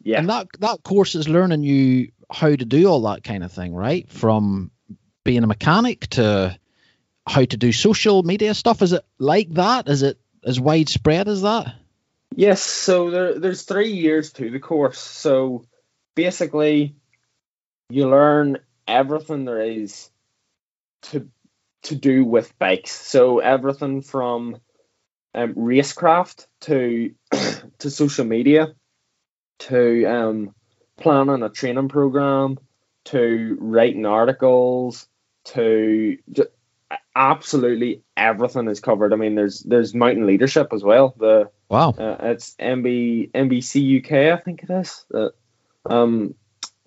[0.02, 0.18] Yeah.
[0.18, 3.74] And that that course is learning you how to do all that kind of thing,
[3.74, 4.10] right?
[4.10, 4.70] From
[5.28, 6.58] being a mechanic to
[7.26, 8.80] how to do social media stuff.
[8.80, 9.86] Is it like that?
[9.86, 11.74] Is it as widespread as that?
[12.34, 14.98] Yes, so there, there's three years to the course.
[14.98, 15.66] So
[16.14, 16.94] basically,
[17.90, 20.08] you learn everything there is
[21.02, 21.28] to
[21.82, 22.92] to do with bikes.
[22.92, 24.56] So everything from
[25.34, 27.12] um, racecraft to
[27.80, 28.74] to social media
[29.58, 30.54] to um,
[30.96, 32.58] planning a training program
[33.06, 35.07] to writing articles
[35.54, 36.46] to ju-
[37.14, 39.12] absolutely everything is covered.
[39.12, 41.14] I mean, there's there's mountain leadership as well.
[41.18, 41.90] The Wow.
[41.90, 45.04] uh, it's MB NBC UK, I think it is.
[45.12, 45.28] Uh,
[45.84, 46.34] um,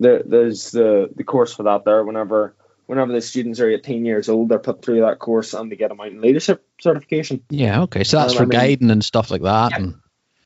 [0.00, 2.02] there, there's the the course for that there.
[2.04, 5.76] Whenever whenever the students are 18 years old, they're put through that course and they
[5.76, 7.42] get a mountain leadership certification.
[7.48, 7.82] Yeah.
[7.82, 8.02] Okay.
[8.04, 9.70] So that's Um, for I mean- guiding and stuff like that.
[9.70, 9.76] Yeah.
[9.78, 9.94] And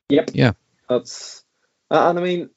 [0.09, 0.31] Yep.
[0.35, 0.52] Yeah.
[0.88, 1.42] That's
[1.90, 2.50] uh, and I mean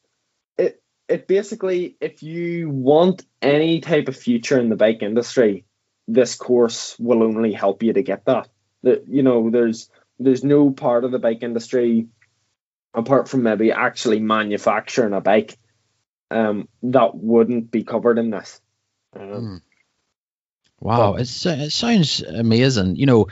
[1.09, 1.27] it.
[1.27, 5.65] Basically, if you want any type of future in the bike industry,
[6.07, 8.47] this course will only help you to get that.
[8.83, 12.07] That you know, there's there's no part of the bike industry
[12.93, 15.57] apart from maybe actually manufacturing a bike
[16.31, 18.61] um, that wouldn't be covered in this.
[19.15, 19.61] Um, Mm.
[20.81, 22.95] Wow, it's it sounds amazing.
[22.95, 23.27] You know,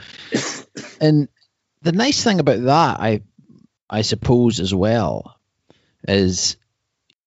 [1.00, 1.28] and
[1.80, 3.22] the nice thing about that, I
[3.88, 5.38] I suppose as well,
[6.06, 6.58] is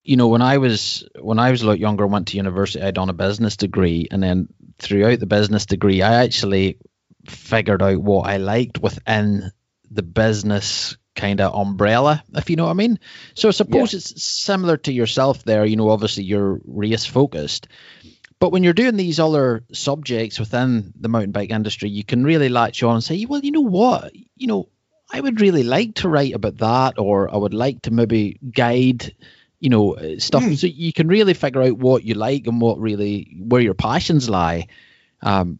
[0.04, 2.96] you know when I was when I was a lot younger, went to university, I'd
[2.96, 4.48] done a business degree, and then
[4.80, 6.78] throughout the business degree, I actually
[7.26, 9.52] figured out what I liked within
[9.90, 13.00] the business kind of umbrella, if you know what I mean.
[13.36, 15.66] So I suppose it's similar to yourself there.
[15.66, 17.68] You know, obviously you're race focused.
[18.40, 22.50] But when you're doing these other subjects within the mountain bike industry, you can really
[22.50, 24.14] latch on and say, well, you know what?
[24.36, 24.70] You know,
[25.14, 29.14] I would really like to write about that, or I would like to maybe guide,
[29.62, 30.44] you know, uh, stuff.
[30.56, 34.28] So you can really figure out what you like and what really, where your passions
[34.28, 34.68] lie.
[35.22, 35.60] Um,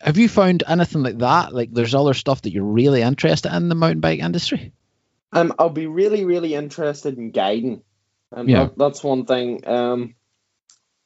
[0.00, 1.54] have you found anything like that?
[1.54, 4.72] Like there's other stuff that you're really interested in the mountain bike industry?
[5.32, 7.82] Um, I'll be really, really interested in guiding.
[8.30, 8.66] And Yeah.
[8.66, 9.66] that, that's one thing.
[9.66, 10.14] Um,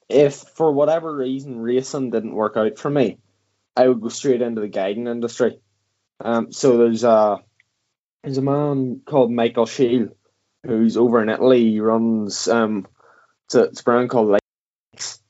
[0.09, 3.19] if for whatever reason racing didn't work out for me,
[3.77, 5.61] I would go straight into the guiding industry.
[6.21, 7.39] Um, so there's a
[8.23, 10.11] there's a man called Michael Shield
[10.65, 11.81] who's over in Italy.
[11.81, 12.87] Runs um,
[13.47, 14.39] it's a, it's a brand called
[14.95, 15.21] Likes,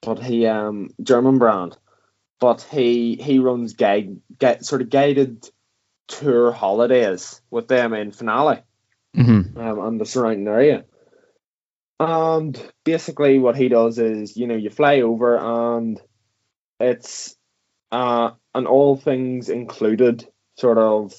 [0.00, 1.76] but he um German brand,
[2.40, 5.48] but he he runs guide get sort of guided
[6.08, 8.62] tour holidays with them in Finale
[9.16, 9.60] Mm-hmm.
[9.60, 10.84] um, and the surrounding area.
[12.00, 16.00] And basically, what he does is, you know, you fly over and
[16.80, 17.36] it's
[17.92, 21.14] uh, an all things included sort of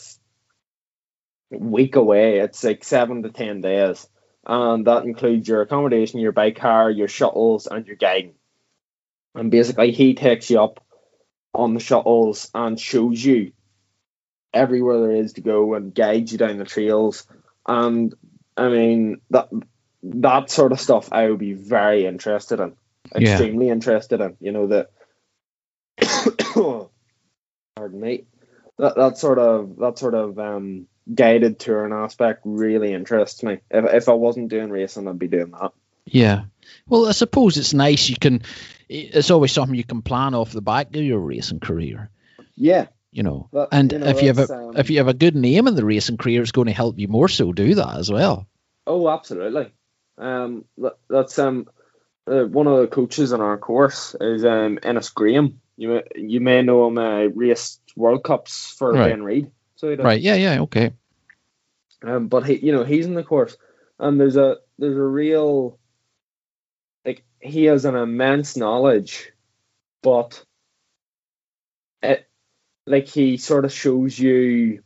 [1.59, 2.39] week away.
[2.39, 4.07] It's like seven to ten days,
[4.45, 8.35] and that includes your accommodation, your bike car, your shuttles, and your guiding.
[9.35, 10.83] And basically, he takes you up
[11.53, 13.51] on the shuttles and shows you
[14.53, 17.25] everywhere there is to go and guide you down the trails.
[17.67, 18.13] And
[18.57, 19.49] I mean that
[20.03, 22.75] that sort of stuff I would be very interested in,
[23.15, 23.31] Yeah.
[23.31, 24.37] extremely interested in.
[24.39, 24.89] You know that.
[27.75, 28.25] pardon me.
[28.77, 33.59] That that sort of that sort of um, guided touring aspect really interests me.
[33.71, 35.71] If if I wasn't doing racing, I'd be doing that.
[36.05, 36.43] Yeah.
[36.87, 38.09] Well, I suppose it's nice.
[38.09, 38.41] You can.
[38.89, 42.09] It's always something you can plan off the back of your racing career.
[42.55, 45.07] Yeah, You know, That- and you know, if you have a um, if you have
[45.07, 47.75] a good name in the racing career, it's going to help you more so do
[47.75, 48.47] that as well.
[48.85, 49.71] Oh, absolutely.
[50.17, 51.67] Um, that- that's um,
[52.27, 55.59] uh, one of the coaches in our course is um Innes Graham.
[55.77, 56.97] You may, you may know him.
[56.97, 59.09] Uh, raced World Cups for Right.
[59.09, 59.51] Ben Reed.
[59.83, 60.05] So he does.
[60.05, 60.21] Right?
[60.21, 60.35] Yeah.
[60.35, 60.61] Yeah.
[60.61, 60.93] Okay.
[62.03, 63.57] Um, but he, you know, he's in the course,
[63.99, 65.77] and there's a there's a real,
[67.05, 69.33] like he has an immense knowledge,
[70.01, 70.41] but
[72.01, 72.29] it,
[72.87, 74.83] like he sort of shows you.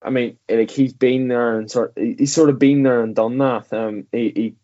[0.00, 3.36] I mean, like he's been there and sort he's sort of been there and done
[3.38, 3.70] that.
[3.74, 4.54] Um, he, he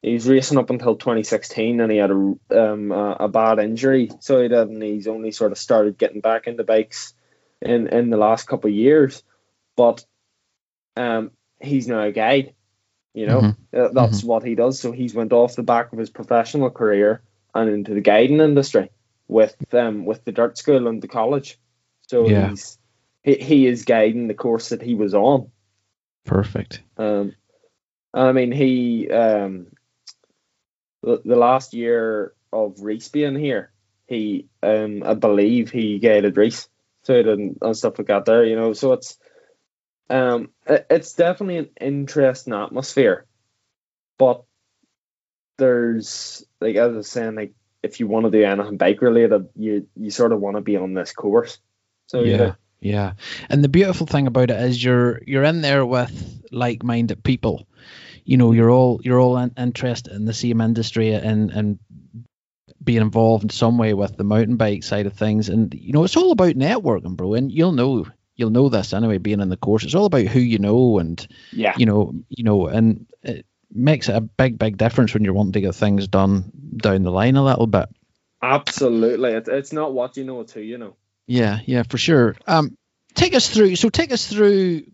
[0.00, 4.40] he's racing up until 2016, and he had a um a, a bad injury, so
[4.40, 7.12] he did, and he's only sort of started getting back into bikes
[7.62, 9.22] in in the last couple of years,
[9.76, 10.04] but
[10.96, 12.54] um, he's now a guide.
[13.14, 13.56] You know, Mhm.
[13.72, 14.80] Uh, that's what he does.
[14.80, 17.22] So he's went off the back of his professional career
[17.54, 18.90] and into the guiding industry
[19.26, 21.58] with um with the dirt school and the college.
[22.02, 22.48] So Yeah.
[22.48, 22.78] he's
[23.22, 25.50] he, he is guiding the course that he was on.
[26.24, 26.82] Perfect.
[26.96, 27.34] Um,
[28.14, 29.66] I mean he um
[31.02, 33.72] the, the last year of Reece being here,
[34.06, 36.68] he um I believe he guided Reece.
[37.08, 38.74] So he did and stuff like that there, you know.
[38.74, 39.16] So it's
[40.10, 43.24] um it- it's definitely an interesting atmosphere.
[44.18, 44.44] But
[45.56, 49.48] there's like as I was saying, like if you want to do anything bike related,
[49.56, 51.56] you you sort of want to be on this course.
[52.08, 52.36] So yeah.
[52.36, 53.12] yeah, Yeah.
[53.48, 57.66] And the beautiful thing about it is you're you're in there with like-minded people.
[58.26, 61.78] You know, you're all you're all in, interested in the same industry and and
[62.88, 65.50] being involved in some way with the mountain bike side of things.
[65.50, 67.34] And you know, it's all about networking, bro.
[67.34, 69.18] And you'll know you'll know this anyway.
[69.18, 72.44] Being in the course, it's all about who you know and yeah, you know you
[72.44, 76.50] know and it makes a big big difference when you're wanting to get things done
[76.78, 77.90] down the line a little bit.
[78.42, 79.32] absolutely.
[79.32, 80.96] It's it's not what you know, it's who you know.
[81.26, 82.36] Yeah, yeah, for sure.
[82.46, 82.74] Um,
[83.14, 83.76] take us through.
[83.76, 84.84] So take us through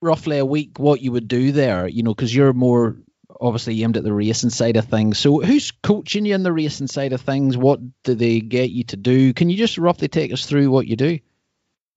[0.00, 1.88] roughly a week what you would do there.
[1.88, 2.96] You know, because you're more
[3.40, 5.18] obviously aimed at the racing side of things.
[5.18, 7.56] So who's coaching you in the racing side of things?
[7.56, 9.32] What do they get you to do?
[9.32, 11.18] Can you just roughly take us through what you do?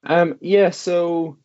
[0.06, 1.38] Um, yeah, so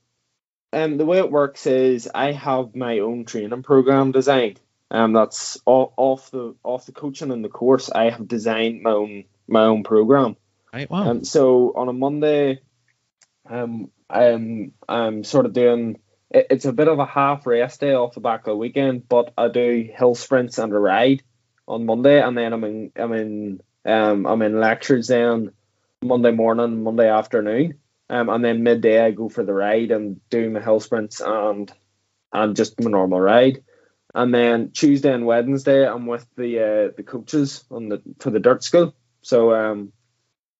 [0.72, 4.60] um, the way it works is I have my own training program designed.
[4.90, 7.90] Um, that's all, off the off the coaching and the course.
[7.90, 10.36] I have designed my own my own program.
[10.72, 10.90] Right.
[10.90, 11.10] Wow.
[11.10, 12.60] Um, so on a Monday,
[13.48, 15.98] um, I'm I'm sort of doing.
[16.30, 19.08] It- It's a bit of a half rest day off the back of the weekend,
[19.08, 21.22] but I do hill sprints and a ride
[21.66, 25.52] on Monday, and then I'm in I'm in um I'm in lectures then
[26.02, 27.78] Monday morning, Monday afternoon,
[28.10, 31.72] um, and then midday I go for the ride and do my hill sprints and
[32.32, 33.62] and just my normal ride.
[34.14, 38.40] And then Tuesday and Wednesday, I'm with the uh, the coaches on the for the
[38.40, 38.94] dirt school.
[39.22, 39.92] So um,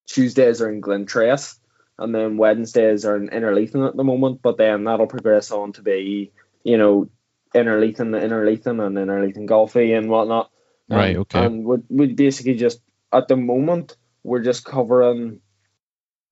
[0.07, 1.59] Tuesdays are in Glentress,
[1.99, 4.41] and then Wednesdays are in Innerleithen at the moment.
[4.43, 6.33] But then that'll progress on to be,
[6.63, 7.09] you know,
[7.55, 10.51] Innerleithen, Innerleithen, and Innerleithen Golfie and whatnot.
[10.91, 11.45] Um, Right, okay.
[11.45, 12.81] And we we basically just
[13.13, 15.41] at the moment we're just covering,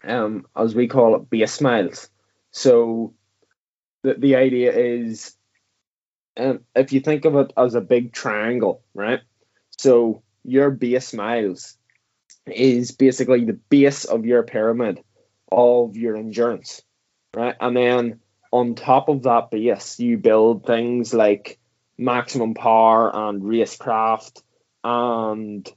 [0.04, 2.08] um, as we call it, base miles.
[2.52, 3.14] So
[4.02, 5.34] the the idea is,
[6.36, 9.20] um, if you think of it as a big triangle, right?
[9.78, 11.76] So your base miles
[12.46, 15.02] is basically the base of your pyramid
[15.50, 16.82] of your endurance,
[17.34, 17.54] right?
[17.60, 18.20] And then
[18.52, 21.58] on top of that base, you build things like
[21.98, 24.42] maximum power and racecraft
[24.84, 25.68] and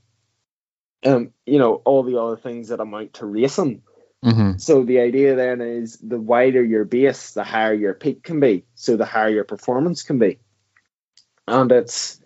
[1.06, 3.84] um, you know, all the other things that amount to racing.
[4.24, 4.58] Mm-hmm.
[4.58, 8.66] So the idea then is the wider your base, the higher your peak can be.
[8.76, 10.40] So the higher your performance can be.
[11.48, 12.19] And it's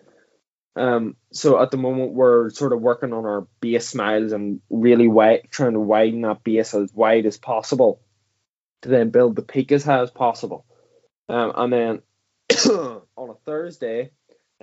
[0.75, 5.07] um so at the moment we're sort of working on our base miles and really
[5.07, 8.01] wide trying to widen that base as wide as possible
[8.81, 10.65] to then build the peak as high as possible.
[11.29, 12.01] Um and then
[13.15, 14.11] on a Thursday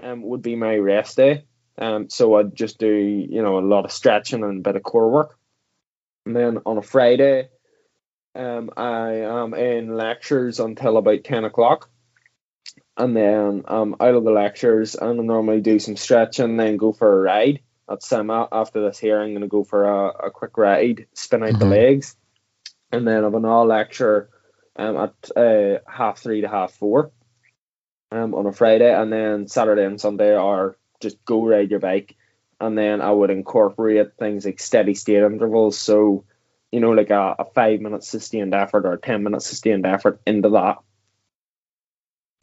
[0.03, 1.45] um would be my rest day.
[1.79, 4.83] Um so I'd just do, you know, a lot of stretching and a bit of
[4.83, 5.39] core work.
[6.27, 7.49] And then on a Friday,
[8.35, 11.91] um, I am in lectures until about 10 o'clock.
[13.01, 16.93] And then I'm out of the lectures and I normally do some stretching, then go
[16.93, 17.61] for a ride.
[17.91, 21.43] At some after this here, I'm going to go for a, a quick ride, spin
[21.43, 21.71] out the Mhm.
[21.71, 22.15] legs.
[22.93, 24.29] And then I've an all lecture
[24.77, 27.11] um, at uh, half three to half four
[28.13, 32.17] um, on a Friday, and then Saturday and Sunday are just go ride your bike,
[32.61, 35.79] and then I would incorporate things like steady state intervals.
[35.79, 36.25] So,
[36.71, 40.21] you know, like a, a five minute sustained effort or a ten minute sustained effort
[40.27, 40.79] into that.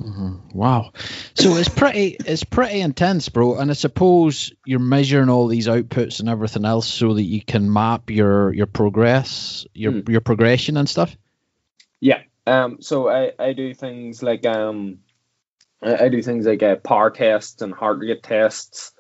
[0.01, 0.57] Mm-hmm.
[0.57, 0.91] Wow,
[1.33, 3.57] so it's pretty it's pretty intense, bro.
[3.57, 7.73] And I suppose you're measuring all these outputs and everything else so that you can
[7.73, 10.09] map your your progress, your mm.
[10.09, 11.17] your progression and stuff.
[11.99, 12.21] Yeah.
[12.45, 12.77] Um.
[12.79, 14.99] So I I do things like um
[15.81, 18.93] I, I do things like uh, power tests and heart rate tests,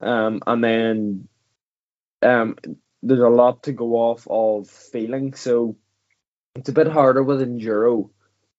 [0.00, 1.28] um, and then
[2.22, 2.56] um,
[3.02, 5.34] there's a lot to go off of feeling.
[5.34, 5.76] So
[6.54, 8.10] it's a bit harder with enduro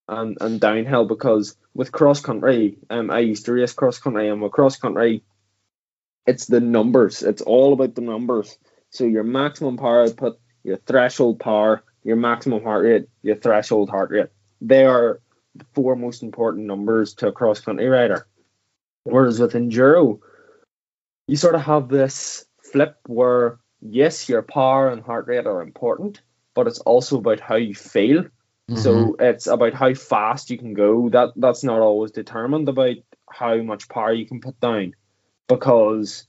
[0.07, 4.41] and, and downhill because with cross country, um, I used to race cross country, and
[4.41, 5.23] with cross country,
[6.25, 7.21] it's the numbers.
[7.21, 8.57] It's all about the numbers.
[8.89, 14.09] So your maximum power output, your threshold power, your maximum heart rate, your threshold heart
[14.09, 14.29] rate.
[14.61, 15.19] They are
[15.53, 18.25] the four most important numbers to a cross country rider.
[19.03, 20.19] Whereas with enduro,
[21.27, 26.21] you sort of have this flip where yes, your power and heart rate are important,
[26.53, 28.25] but it's also about how you feel.
[28.69, 28.81] Mm-hmm.
[28.81, 31.09] So it's about how fast you can go.
[31.09, 32.95] That that's not always determined about
[33.29, 34.95] how much power you can put down,
[35.47, 36.27] because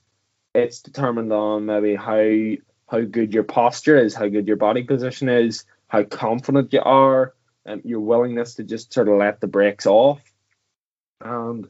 [0.53, 5.29] it's determined on maybe how how good your posture is, how good your body position
[5.29, 7.33] is, how confident you are,
[7.65, 10.21] and your willingness to just sort of let the brakes off.
[11.19, 11.67] And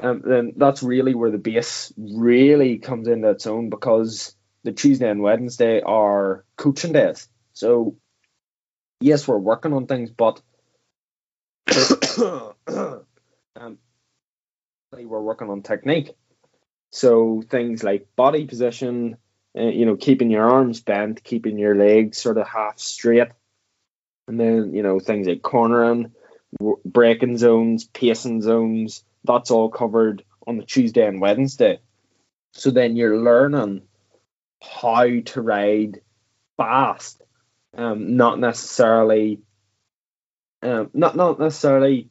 [0.00, 5.08] um, then that's really where the base really comes into its own because the Tuesday
[5.08, 7.28] and Wednesday are coaching days.
[7.52, 7.96] So,
[9.00, 10.40] yes, we're working on things, but
[12.18, 13.78] um,
[14.92, 16.10] we're working on technique.
[16.90, 19.16] So, things like body position,
[19.56, 23.28] uh, you know, keeping your arms bent, keeping your legs sort of half straight,
[24.26, 26.12] and then, you know, things like cornering,
[26.84, 31.80] braking zones, pacing zones, that's all covered on the Tuesday and Wednesday.
[32.52, 33.82] So then you're learning
[34.62, 36.00] how to ride
[36.56, 37.22] fast,
[37.76, 39.40] um, not necessarily,
[40.62, 42.08] um, not not necessarily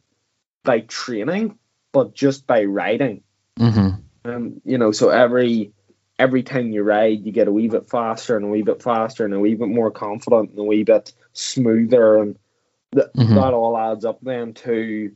[0.64, 1.58] by training,
[1.92, 3.24] but just by riding.
[3.60, 4.30] Mm-hmm.
[4.30, 5.74] Um, you know, so every
[6.18, 9.26] every time you ride, you get a wee bit faster and a wee bit faster
[9.26, 12.38] and a wee bit more confident and a wee bit smoother, and
[12.94, 13.36] th- mm-hmm.
[13.36, 15.14] that all adds up then to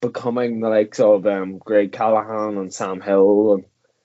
[0.00, 3.64] becoming the likes of um, Greg Callaghan and Sam Hill and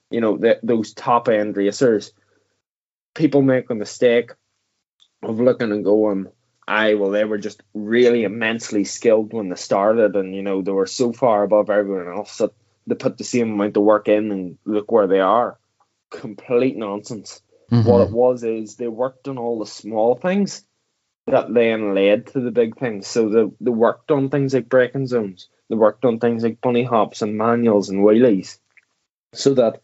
[0.10, 2.14] you know the, those top end racers.
[3.16, 4.32] People make a mistake
[5.24, 6.28] of looking and going,
[6.68, 10.72] "I well, they were just really immensely skilled when they started, and you know they
[10.72, 12.52] were so far above everyone else that
[12.88, 15.58] they put the same amount of work in, and look where they are."
[16.10, 17.42] Complete nonsense.
[17.72, 17.88] Mm-hmm.
[17.88, 20.66] What it was is they worked on all the small things
[21.28, 23.06] that then led to the big things.
[23.06, 26.84] So the they worked on things like braking zones, they worked on things like bunny
[26.84, 28.58] hops and manuals and wheelies,
[29.34, 29.82] so that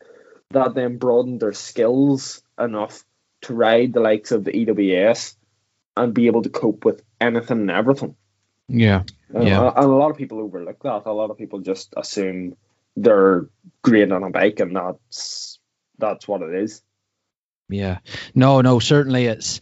[0.50, 3.04] that then broadened their skills enough
[3.46, 5.36] to ride the likes of the EWS
[5.98, 8.16] and be able to cope with anything and everything.
[8.68, 9.04] Yeah,
[9.34, 9.72] yeah.
[9.76, 11.06] And a lot of people overlook that.
[11.06, 12.56] A lot of people just assume
[12.96, 13.48] they're
[13.84, 15.60] great on a bike, and that's
[15.98, 16.82] that's what it is.
[17.70, 18.00] Yeah.
[18.34, 18.80] No, no.
[18.80, 19.60] Certainly, it's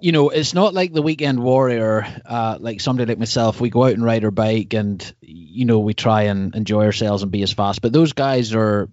[0.00, 3.60] you know, it's not like the weekend warrior, uh, like somebody like myself.
[3.60, 7.22] We go out and ride our bike, and you know, we try and enjoy ourselves
[7.22, 7.82] and be as fast.
[7.82, 8.88] But those guys are,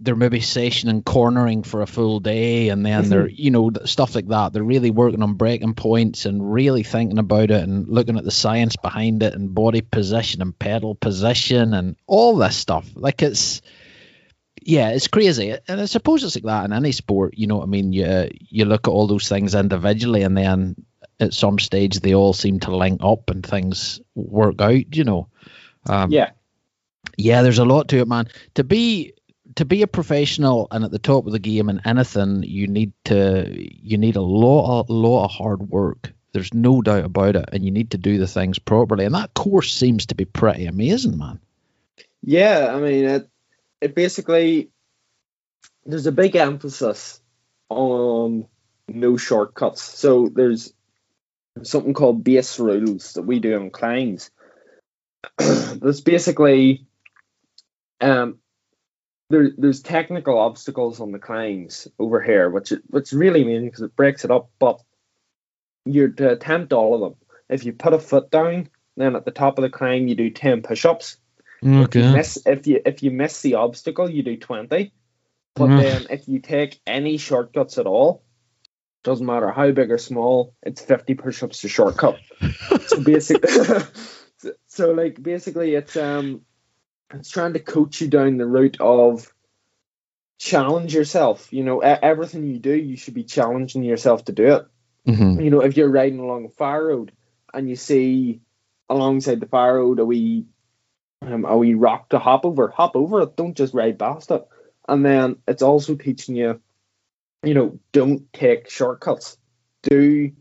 [0.00, 3.42] they're maybe sessioning cornering for a full day, and then they're, mm-hmm.
[3.42, 4.52] you know, stuff like that.
[4.52, 8.30] They're really working on braking points and really thinking about it and looking at the
[8.30, 12.88] science behind it and body position and pedal position and all this stuff.
[12.94, 13.60] Like it's
[14.62, 17.34] yeah, it's crazy, and I suppose it's like that in any sport.
[17.36, 17.92] You know what I mean?
[17.92, 20.76] You you look at all those things individually, and then
[21.18, 24.96] at some stage they all seem to link up and things work out.
[24.96, 25.28] You know?
[25.86, 26.30] Um, yeah,
[27.16, 27.42] yeah.
[27.42, 28.28] There's a lot to it, man.
[28.54, 29.14] To be
[29.60, 32.94] to be a professional and at the top of the game in anything, you need
[33.04, 36.14] to you need a lot a lot of hard work.
[36.32, 39.04] There's no doubt about it, and you need to do the things properly.
[39.04, 41.40] And that course seems to be pretty amazing, man.
[42.22, 43.28] Yeah, I mean, it,
[43.82, 44.70] it basically
[45.84, 47.20] there's a big emphasis
[47.68, 48.46] on
[48.88, 49.82] no shortcuts.
[49.82, 50.72] So there's
[51.64, 54.30] something called base rules that we do on climbs.
[55.36, 56.86] There's basically
[58.00, 58.39] um
[59.30, 63.96] there, there's technical obstacles on the climbs over here, which which really means because it
[63.96, 64.50] breaks it up.
[64.58, 64.80] But
[65.84, 67.14] you're to attempt all of them.
[67.48, 70.30] If you put a foot down, then at the top of the climb you do
[70.30, 71.16] ten push-ups.
[71.64, 72.00] Okay.
[72.00, 74.92] If you miss if you if you miss the obstacle, you do twenty.
[75.54, 75.80] But mm.
[75.80, 78.24] then if you take any shortcuts at all,
[79.02, 82.18] doesn't matter how big or small, it's 50 push-ups to shortcut.
[82.86, 83.50] so basically,
[84.68, 86.42] so like basically, it's um,
[87.14, 89.32] it's trying to coach you down the route of
[90.38, 91.52] challenge yourself.
[91.52, 94.66] You know, everything you do, you should be challenging yourself to do it.
[95.06, 95.40] Mm-hmm.
[95.40, 97.12] You know, if you're riding along a fire road
[97.52, 98.40] and you see
[98.88, 100.46] alongside the fire road a wee
[101.22, 103.36] um, a wee rock to hop over, hop over it.
[103.36, 104.46] Don't just ride past it.
[104.88, 106.60] And then it's also teaching you,
[107.42, 109.36] you know, don't take shortcuts.
[109.82, 110.32] Do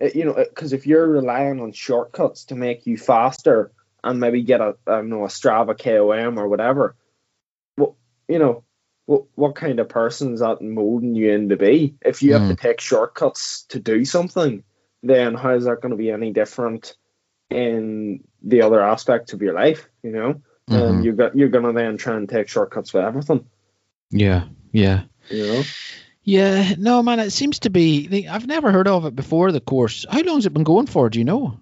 [0.00, 0.34] you know?
[0.34, 3.72] Because if you're relying on shortcuts to make you faster
[4.04, 6.94] and maybe get a I don't know a Strava KOM or whatever,
[7.76, 7.96] well,
[8.28, 8.62] you know,
[9.06, 11.96] what what kind of person is that molding you in to be?
[12.02, 14.62] If you have to take shortcuts to do something,
[15.02, 16.96] then how is that going to be any different
[17.50, 19.88] in the other aspects of your life?
[20.02, 20.88] You know, Mhm.
[20.90, 23.46] um, you got you're going to then try and take shortcuts with everything.
[24.10, 25.04] Yeah, yeah.
[25.30, 25.62] You know,
[26.22, 28.26] Yeah, no, man, it seems to be.
[28.28, 29.52] I've never heard of it before.
[29.52, 30.06] The course.
[30.08, 31.10] How long's it been going for?
[31.10, 31.58] Do you know?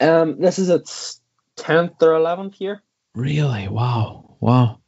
[0.00, 1.20] um, this is its
[1.56, 2.82] tenth or eleventh year.
[3.14, 3.68] Really?
[3.68, 4.80] Wow, wow,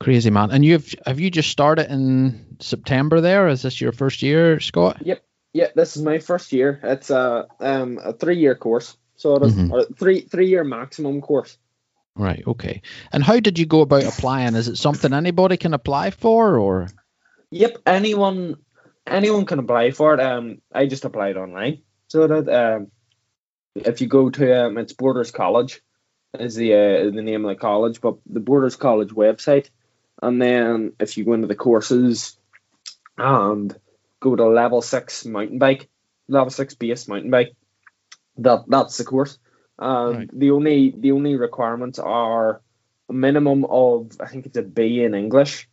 [0.00, 0.50] crazy man.
[0.50, 3.20] And you've have you just started in September?
[3.20, 4.98] There is this your first year, Scott?
[5.04, 5.24] Yep.
[5.54, 6.78] Yeah, this is my first year.
[6.82, 9.72] It's a um a three year course, so it is, Mhm.
[9.72, 11.56] or three three year maximum course.
[12.14, 12.42] Right.
[12.46, 12.82] Okay.
[13.12, 14.54] And how did you go about applying?
[14.56, 16.88] Is it something anybody can apply for, or?
[17.50, 18.56] Yep, anyone
[19.06, 20.20] anyone can apply for it.
[20.20, 22.90] Um, I just applied online, so that um,
[23.74, 25.80] if you go to um, it's Borders College,
[26.38, 29.70] is the uh, the name of the college, but the Borders College website,
[30.22, 32.38] and then if you go into the courses,
[33.16, 33.74] and
[34.20, 35.88] go to level six mountain bike,
[36.28, 37.54] level six base mountain bike,
[38.38, 39.38] that that's the course.
[39.78, 40.30] Um, Right.
[40.32, 42.60] the only the only requirements are
[43.08, 45.68] a minimum of I think it's a B in English,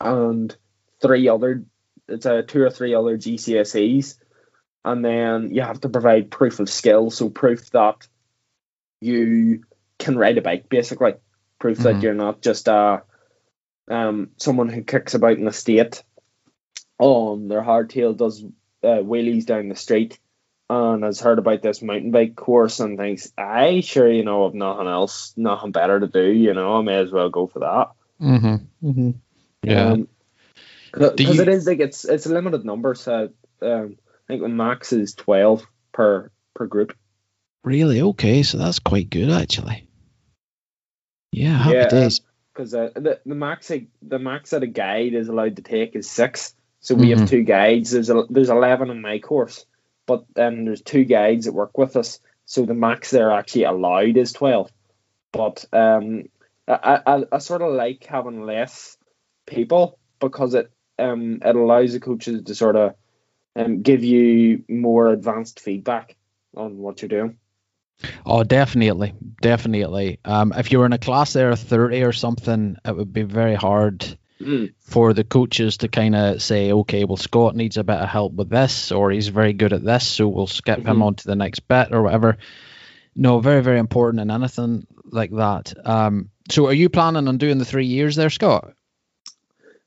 [0.00, 0.56] and
[1.02, 1.64] three other
[2.08, 4.16] it's a two or three other GCSEs,
[4.84, 8.06] and then you have to provide proof of skill, so proof that
[9.00, 9.62] you
[9.98, 11.14] can ride a bike, basically
[11.58, 11.82] proof Mhm.
[11.84, 13.02] that you're not just a
[13.90, 16.02] um someone who kicks about in the state
[16.98, 18.44] on their hardtail does
[18.82, 20.18] uh, wheelies down the street
[20.68, 24.54] and has heard about this mountain bike course and thinks, I sure you know of
[24.54, 27.90] nothing else, nothing better to do, you know, I may as well go for that.
[28.22, 28.88] Mm-hmm.
[28.88, 29.10] Mm-hmm.
[29.64, 29.96] Yeah.
[30.92, 33.30] because you- it is like it's it's a limited number, so
[33.62, 33.96] um,
[34.28, 36.94] I think the max is twelve per per group.
[37.64, 38.00] Really?
[38.02, 38.42] Okay.
[38.42, 39.88] So that's quite good, actually.
[41.32, 41.56] Yeah.
[41.56, 42.20] Happy Yeah, days.
[42.52, 43.70] Because uh, the the max
[44.02, 46.54] the max that a guide is allowed to take is six.
[46.80, 47.18] So we Mhm.
[47.18, 47.90] have two guides.
[47.92, 49.64] There's a, there's eleven in my course,
[50.06, 52.18] but then there's two guides that work with us.
[52.46, 54.72] So the max they're actually allowed is twelve.
[55.32, 56.24] But um,
[56.66, 58.96] I, I I sort of like having less
[59.46, 62.94] people because it um it allows the coaches to sort of
[63.54, 66.16] um give you more advanced feedback
[66.56, 67.38] on what you're doing.
[68.24, 70.18] Oh, definitely, definitely.
[70.24, 73.22] Um, if you were in a class there of thirty or something, it would be
[73.22, 74.72] very hard Mm.
[74.80, 78.32] for the coaches to kind of say, okay, well, Scott needs a bit of help
[78.32, 81.02] with this, or he's very good at this, so we'll skip him Mhm.
[81.02, 82.38] on to the next bit or whatever.
[83.14, 85.74] No, very, very important in anything like that.
[85.84, 88.72] Um, so are you planning on doing the three years there, Scott?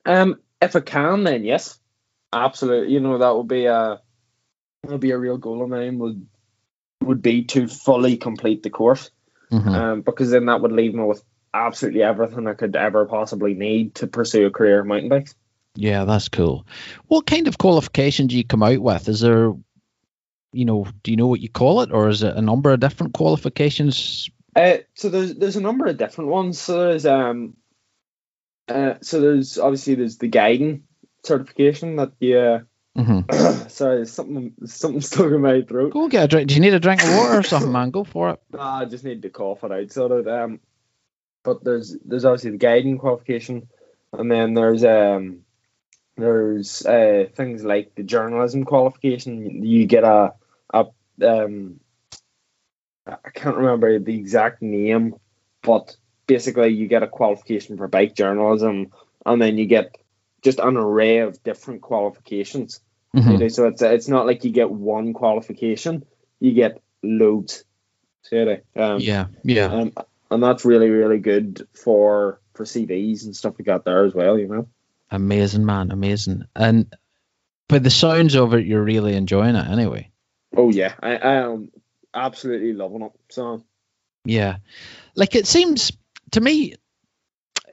[0.05, 1.79] Um, if I can, then yes,
[2.31, 2.93] absolutely.
[2.93, 3.99] You know that would be a
[4.83, 5.97] that would be a real goal of mine.
[5.97, 6.27] Would
[7.05, 9.11] would be to fully complete the course,
[9.51, 9.67] Mhm.
[9.67, 11.23] um, because then that would leave me with
[11.53, 15.35] absolutely everything I could ever possibly need to pursue a career in mountain bikes.
[15.75, 16.65] Yeah, that's cool.
[17.07, 19.07] What kind of qualification do you come out with?
[19.09, 19.53] Is there,
[20.51, 22.79] you know, do you know what you call it, or is it a number of
[22.79, 24.29] different qualifications?
[24.55, 26.59] Uh, so there's there's a number of different ones.
[26.59, 27.55] So there's um,
[28.67, 30.83] uh, so there's obviously there's the guiding
[31.23, 32.67] certification that you.
[32.95, 33.21] Hmm
[33.69, 35.93] sorry, something something stuck in my throat.
[35.93, 36.49] Go get a drink.
[36.49, 37.91] Do you need a drink of water or something, man?
[37.91, 38.39] Go for it.
[38.51, 39.91] Nah, I just need to cough it out.
[39.91, 40.59] So that um,
[41.43, 43.67] but there's there's obviously the guiding qualification,
[44.11, 45.39] and then there's um,
[46.17, 49.63] there's uh things like the journalism qualification.
[49.63, 50.33] You get a
[50.73, 50.85] a
[51.25, 51.79] um,
[53.07, 55.15] I can't remember the exact name,
[55.61, 55.95] but
[56.27, 58.91] basically you get a qualification for bike journalism,
[59.25, 59.97] and then you get
[60.43, 62.81] just an array of different qualifications.
[63.15, 63.31] Mhm.
[63.31, 66.05] You know, So it's it's not like you get one qualification;
[66.39, 67.63] you get loads.
[68.31, 69.65] Um, Yeah, yeah.
[69.65, 69.93] um,
[70.31, 74.39] and that's really really good for for CVs and stuff like that there as well.
[74.39, 74.67] You know.
[75.11, 75.91] Amazing, man.
[75.91, 76.45] Amazing.
[76.55, 76.91] And
[77.67, 80.09] but the sounds of it, you're really enjoying it anyway.
[80.55, 81.71] Oh yeah, I, I am
[82.13, 83.11] absolutely loving it.
[83.29, 83.63] So
[84.25, 84.57] Yeah.
[85.15, 85.91] Like it seems
[86.31, 86.75] to me,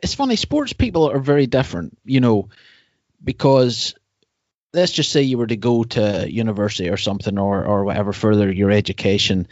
[0.03, 0.37] it's funny.
[0.37, 2.49] Sports people are very different, you know,
[3.23, 3.95] because
[4.73, 8.51] let's just say you were to go to university or something or or whatever further
[8.51, 9.49] your education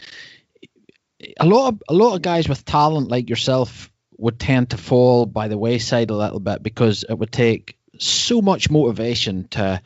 [1.39, 5.25] a lot of a lot of guys with talent like yourself would tend to fall
[5.25, 9.81] by the wayside a little bit because it would take so much motivation to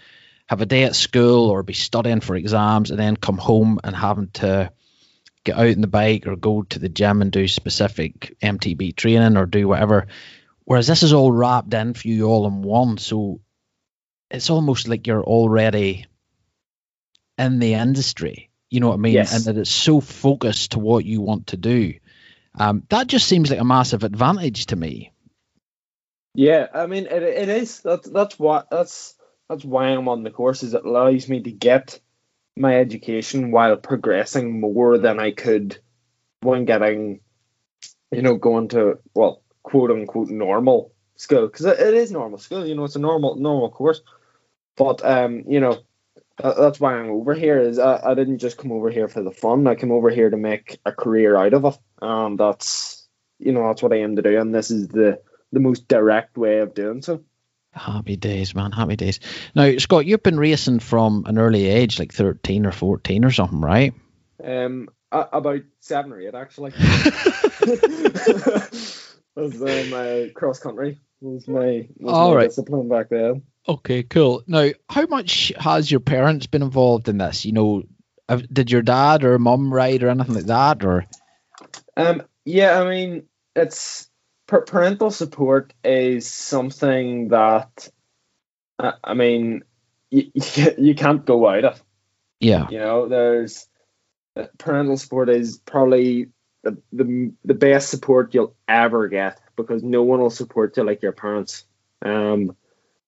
[0.48, 3.96] have a day at school or be studying for exams and then come home and
[3.96, 4.72] having to
[5.44, 9.38] get out on the bike or go to the gym and do specific MTB training
[9.38, 10.08] or do whatever.
[10.66, 12.98] Whereas this is all wrapped in for you all in one.
[12.98, 13.42] So
[14.32, 16.06] it's almost like you're already
[17.38, 18.50] in the industry.
[18.70, 19.14] You know what I mean?
[19.14, 19.34] Yes.
[19.34, 21.96] And that it's so focused to what you want to do.
[22.58, 25.12] Um, that just seems like a massive advantage to me.
[26.36, 27.82] Yeah, I mean it, it is.
[27.82, 29.16] That's that's what that's
[29.50, 30.74] that's why I'm on the courses.
[30.74, 32.00] It allows me to get
[32.56, 35.78] my education while progressing more than I could
[36.42, 37.20] when getting,
[38.12, 42.66] you know, going to well, quote unquote normal school because it, it is normal school.
[42.66, 44.02] You know, it's a normal normal course.
[44.76, 45.80] But um, you know,
[46.38, 47.60] that, that's why I'm over here.
[47.60, 49.68] Is I, I didn't just come over here for the fun.
[49.68, 51.78] I came over here to make a career out of it.
[52.02, 53.08] Um, that's
[53.40, 56.38] you know that's what I aim to do, and this is the the most direct
[56.38, 57.24] way of doing so.
[57.72, 58.72] Happy days, man.
[58.72, 59.20] Happy days.
[59.56, 63.62] Now, Scott, you've been racing from an early age, like 13 or 14 or something,
[63.62, 63.96] right?
[64.44, 66.72] Um, about seven or eight actually.
[69.36, 72.50] was uh, my cross country was my, was All my right.
[72.50, 73.44] discipline back then.
[73.68, 74.44] Okay, cool.
[74.46, 77.46] Now, how much has your parents been involved in this?
[77.46, 77.84] You know,
[78.52, 80.84] did your dad or mum ride or anything like that?
[80.84, 81.06] Or
[81.96, 83.24] Um, yeah, I mean,
[83.56, 84.10] it's
[84.48, 87.90] parental support is something that,
[88.80, 89.64] uh, I mean,
[90.12, 90.32] you,
[90.78, 91.84] you can't go out of.
[92.40, 93.66] yeah, You know, there's
[94.36, 96.28] uh, parental support is probably
[96.64, 101.02] the, the the best support you'll ever get because no one will support you like
[101.02, 101.66] your parents.
[102.02, 102.56] Um,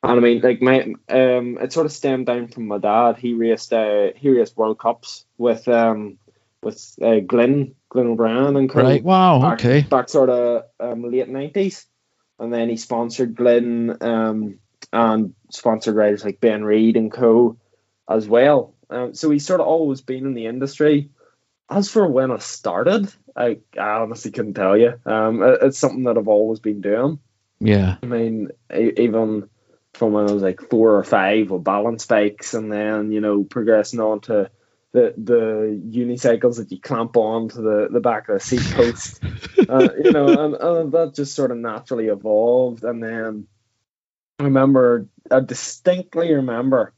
[0.03, 3.17] and I mean, like my um, it sort of stemmed down from my dad.
[3.17, 6.17] He raced uh, he raced World Cups with um
[6.61, 8.81] with uh, Glenn Glenn O'Brien and co.
[8.81, 9.03] right.
[9.03, 9.41] Wow.
[9.41, 9.81] back, Okay.
[9.81, 11.87] back sort of um, late nineties,
[12.39, 14.59] and then he sponsored Glenn um,
[14.93, 17.57] and sponsored riders like Ben Reid and co.
[18.07, 18.75] as well.
[18.89, 21.09] Um, so he's sort of always been in the industry.
[21.69, 24.99] As for when I started, I, I honestly couldn't tell you.
[25.05, 27.19] Um, it- it's something that I've always been doing.
[27.59, 27.97] Yeah.
[28.03, 29.49] I mean, even
[29.93, 33.43] from when I was like four or five with balance bikes, and then you know
[33.43, 34.51] progressing on to
[34.91, 39.23] the the unicycles that you clamp on to the, the back of the seat post.
[39.69, 42.83] uh, you know, and, and that just sort of naturally evolved.
[42.83, 43.47] And then
[44.39, 46.93] I remember, I distinctly remember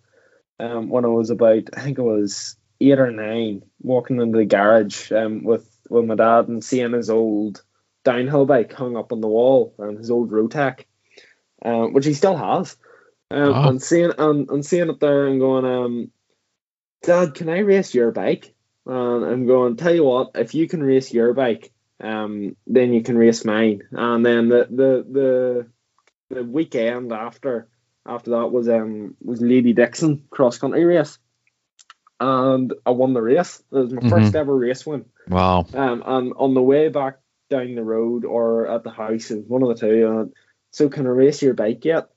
[0.60, 4.46] um, when I was about, I think it was eight or nine, walking into the
[4.46, 7.64] garage um, with with my dad and seeing his old
[8.04, 10.86] downhill bike hung up on the wall and his old Rotac,
[11.64, 12.78] um, which he still has.
[13.30, 13.70] Um, Wow.
[13.70, 16.12] And seeing and, and seeing it there and going, um,
[17.04, 18.54] Dad, can I race your bike?
[18.86, 23.04] And I'm going, tell you what, if you can race your bike, um, then you
[23.04, 23.84] can race mine.
[23.92, 25.06] And then the the
[26.30, 27.68] the, the weekend after
[28.06, 31.20] after that was um was Lady Dixon cross country race,
[32.20, 33.62] and I won the race.
[33.72, 34.10] It was my Mhm.
[34.10, 35.06] first ever race win.
[35.30, 35.66] Wow.
[35.74, 39.48] Um, and on the way back down the road or at the house, it was
[39.48, 40.08] one of the two.
[40.08, 40.26] Uh,
[40.72, 42.10] so can I race your bike yet?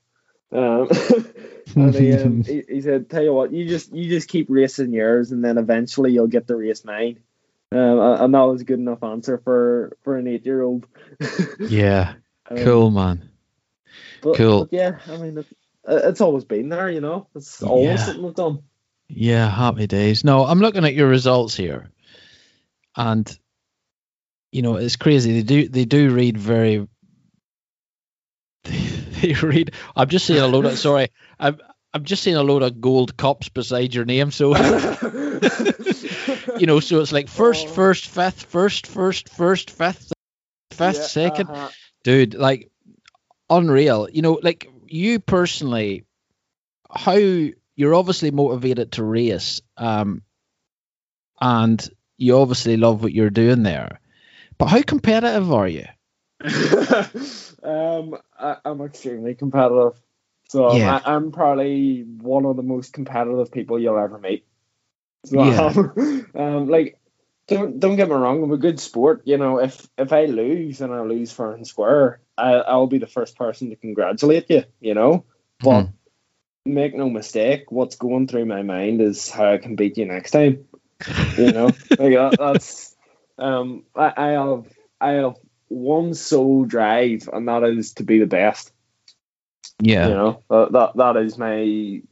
[0.52, 0.88] Um,
[1.76, 4.92] and he, um, he, he said, "Tell you what, you just you just keep racing
[4.92, 7.20] yours, and then eventually you'll get to race mine."
[7.72, 10.86] Um, and that was a good enough answer for for an eight year old.
[11.60, 12.14] Yeah.
[12.56, 13.30] Cool, man.
[14.22, 14.64] But, cool.
[14.64, 15.46] but yeah, I mean, it,
[15.86, 17.28] it's always been there, you know.
[17.36, 18.04] It's always Yeah.
[18.06, 18.62] something I've done.
[19.12, 20.24] Yeah, happy days.
[20.24, 21.90] No, I'm looking at your results here,
[22.96, 23.38] and
[24.52, 25.32] you know it's crazy.
[25.34, 26.86] They do they do read very.
[29.20, 29.72] They, read.
[29.94, 31.08] I'm just seeing a load of sorry.
[31.38, 31.58] I'm
[31.92, 34.30] I'm just seeing a load of gold cups beside your name.
[34.30, 34.56] So
[36.56, 37.70] you know, so it's like first, Oh.
[37.70, 40.12] first, fifth, first, first, first, fifth,
[40.70, 41.50] fifth, Yeah, second.
[41.50, 41.68] uh-huh.
[42.02, 42.70] dude like
[43.50, 46.04] unreal you know like you personally
[46.90, 47.18] how
[47.80, 50.22] you're obviously motivated to race um
[51.40, 54.00] and you obviously love what you're doing there
[54.58, 55.86] but how competitive are you
[57.62, 60.00] um, I, I'm extremely competitive.
[60.48, 61.00] So Yeah.
[61.04, 64.46] I, I'm probably one of the most competitive people you'll ever meet.
[65.26, 65.72] So, Yeah.
[66.34, 66.98] um, like,
[67.46, 68.42] don't don't get me wrong.
[68.42, 69.22] I'm a good sport.
[69.24, 72.98] You know, if if I lose and I lose fair and square, I, I'll be
[72.98, 74.64] the first person to congratulate you.
[74.80, 75.24] You know,
[75.58, 75.88] but
[76.66, 80.32] make no mistake, what's going through my mind is how I can beat you next
[80.32, 80.66] time.
[81.36, 81.66] You know,
[81.98, 82.94] like that, that's
[83.38, 84.66] um, I, I have
[85.00, 85.36] I have
[85.68, 88.72] one sole drive, and that is to be the best.
[89.80, 92.02] yeah You know, that that, that is my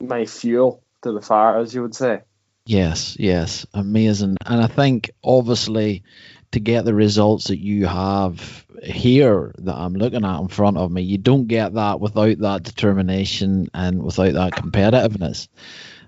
[0.00, 2.22] my fuel to the fire, as you would say.
[2.66, 4.36] Yes, yes, amazing.
[4.46, 6.04] And I think obviously
[6.52, 10.90] to get the results that you have here that I'm looking at in front of
[10.90, 15.48] me, you don't get that without that determination and without that competitiveness.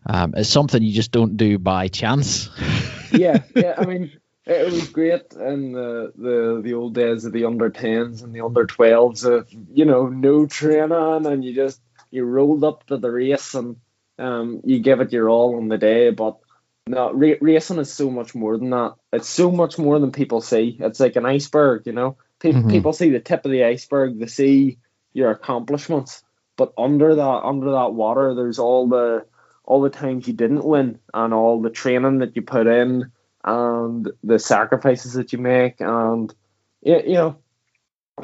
[0.07, 2.49] Um, it's something you just don't do by chance.
[3.13, 3.75] yeah, yeah.
[3.79, 4.13] I mean,
[4.47, 8.41] it was great in the, the the old days of the under tens and the
[8.41, 11.81] under twelves of you know no training on and you just
[12.11, 13.77] you rolled up to the race and
[14.19, 16.11] um you give it your all on the day.
[16.11, 16.39] But
[16.87, 18.95] no, ra- racing is so much more than that.
[19.13, 20.77] It's so much more than people see.
[20.81, 22.17] It's like an iceberg, you know.
[22.41, 22.71] People mm-hmm.
[22.71, 24.79] people see the tip of the iceberg, they see
[25.13, 26.25] your accomplishments,
[26.57, 29.25] but under that under that water, there's all the
[29.65, 33.13] all the times you didn't win and all the training that you put in
[33.45, 36.35] and the sacrifices that you make and
[36.83, 37.37] you know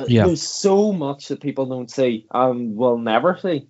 [0.07, 0.27] yeah.
[0.27, 3.69] there's so much that people don't see and will never see.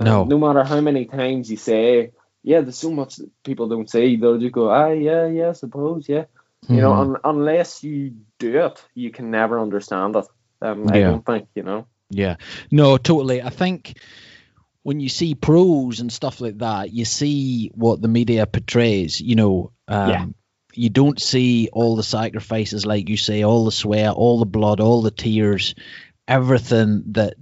[0.00, 0.24] No.
[0.24, 2.10] no matter how many times you say,
[2.42, 4.16] yeah, there's so much that people don't say.
[4.16, 6.24] They'll just go, ah, yeah, yeah, I suppose, yeah.
[6.64, 6.74] Mm-hmm.
[6.74, 7.14] You know, mm-hmm.
[7.14, 10.26] un- unless you do it, you can never understand it.
[10.60, 11.86] Um, I don't think, you know.
[12.10, 12.36] Yeah.
[12.70, 13.42] No, totally.
[13.42, 13.98] I think
[14.82, 19.20] when you see pros and stuff like that, you see what the media portrays.
[19.20, 20.26] You know, um, yeah.
[20.74, 24.80] you don't see all the sacrifices, like you say, all the sweat, all the blood,
[24.80, 25.74] all the tears,
[26.28, 27.34] everything that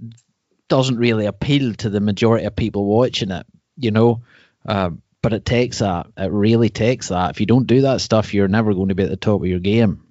[0.67, 3.45] doesn't really appeal to the majority of people watching it.
[3.77, 4.21] You know,
[4.65, 4.91] uh,
[5.21, 6.07] but it takes that.
[6.17, 7.31] It really takes that.
[7.31, 9.47] If you don't do that stuff, you're never going to be at the top of
[9.47, 10.05] your game.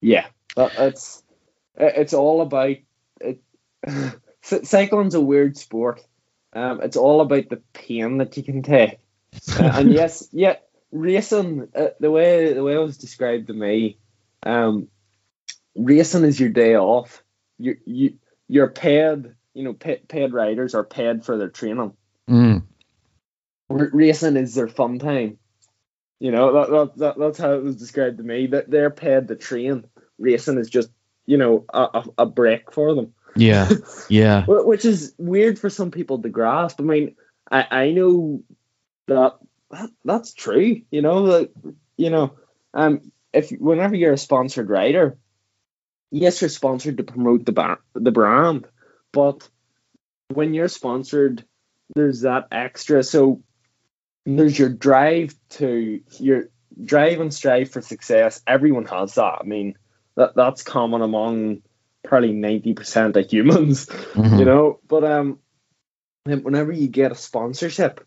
[0.00, 0.26] Yeah,
[0.56, 1.22] it's
[1.76, 2.76] it's all about
[3.20, 3.40] it.
[4.42, 6.02] Cycling's a weird sport
[6.52, 8.98] um, it's all about the pain that you can take.
[9.58, 10.56] Uh, and yes, yeah,
[10.90, 11.68] racing.
[11.74, 13.98] Uh, the way the way it was described to me,
[14.44, 14.88] um,
[15.74, 17.22] racing is your day off.
[17.58, 18.18] You you
[18.48, 19.34] you're paid.
[19.54, 21.92] You know, paid, paid riders are paid for their training.
[22.28, 22.62] Mm.
[23.72, 25.38] R- racing is their fun time.
[26.20, 28.46] You know, that, that, that, that's how it was described to me.
[28.46, 29.86] That they're paid to train.
[30.18, 30.90] Racing is just
[31.26, 33.14] you know a, a, a break for them.
[33.34, 33.68] Yeah,
[34.08, 34.44] yeah.
[34.46, 36.80] Which is weird for some people to grasp.
[36.80, 37.16] I mean,
[37.50, 38.42] I, I know
[39.08, 39.38] that,
[39.70, 40.82] that that's true.
[40.90, 41.50] You know that
[41.96, 42.34] you know,
[42.74, 45.18] um, if whenever you're a sponsored rider,
[46.10, 48.66] yes, you're sponsored to promote the bar- the brand,
[49.12, 49.48] but
[50.28, 51.44] when you're sponsored,
[51.94, 53.02] there's that extra.
[53.02, 53.42] So
[54.24, 56.44] there's your drive to your
[56.82, 58.42] drive and strive for success.
[58.46, 59.38] Everyone has that.
[59.40, 59.76] I mean,
[60.16, 61.62] that that's common among
[62.02, 64.38] probably 90% of humans, mm-hmm.
[64.38, 64.80] you know.
[64.86, 65.38] But um,
[66.24, 68.06] whenever you get a sponsorship,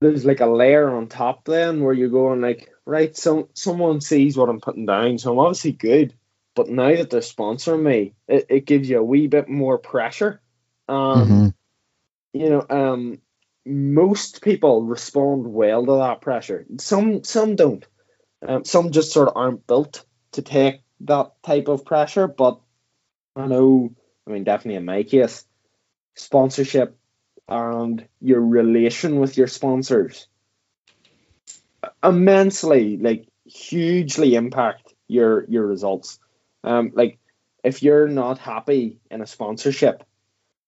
[0.00, 4.36] there's like a layer on top then where you're going like, right, so someone sees
[4.36, 6.14] what I'm putting down, so I'm obviously good.
[6.54, 10.40] But now that they're sponsoring me, it, it gives you a wee bit more pressure.
[10.88, 11.48] Um, mm-hmm.
[12.34, 13.18] you know, um,
[13.64, 16.66] most people respond well to that pressure.
[16.78, 17.84] Some some don't.
[18.46, 22.60] Um, some just sort of aren't built to take that type of pressure, but
[23.36, 23.92] I know,
[24.26, 25.44] I mean, definitely in my case,
[26.14, 26.96] sponsorship
[27.48, 30.26] and your relation with your sponsors
[32.02, 36.18] immensely, like hugely impact your your results.
[36.64, 37.18] Um, like
[37.64, 40.04] if you're not happy in a sponsorship,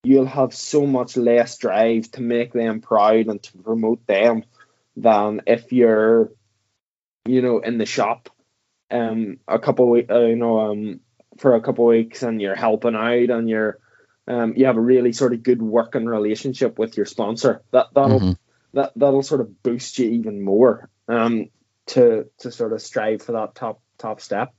[0.05, 4.45] you'll have so much less drive to make them proud and to promote them
[4.97, 6.31] than if you're,
[7.25, 8.31] you know, in the shop.
[8.91, 11.01] Um a couple weeks, uh, you know um
[11.39, 13.79] for a couple weeks and you're helping out and you're
[14.29, 17.63] um you have a really sort of good working relationship with your sponsor.
[17.73, 18.33] That that'll mm-hmm.
[18.75, 21.49] that that'll sort of boost you even more um
[21.87, 24.55] to to sort of strive for that top top step.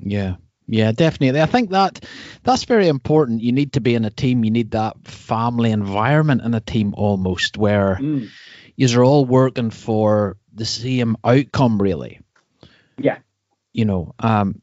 [0.00, 0.36] Yeah
[0.70, 1.40] yeah definitely.
[1.40, 2.04] I think that
[2.42, 3.42] that's very important.
[3.42, 4.44] You need to be in a team.
[4.44, 8.28] You need that family environment in a team almost where mm.
[8.76, 12.20] you're all working for the same outcome really.
[12.98, 13.18] Yeah.
[13.72, 14.62] You know, um,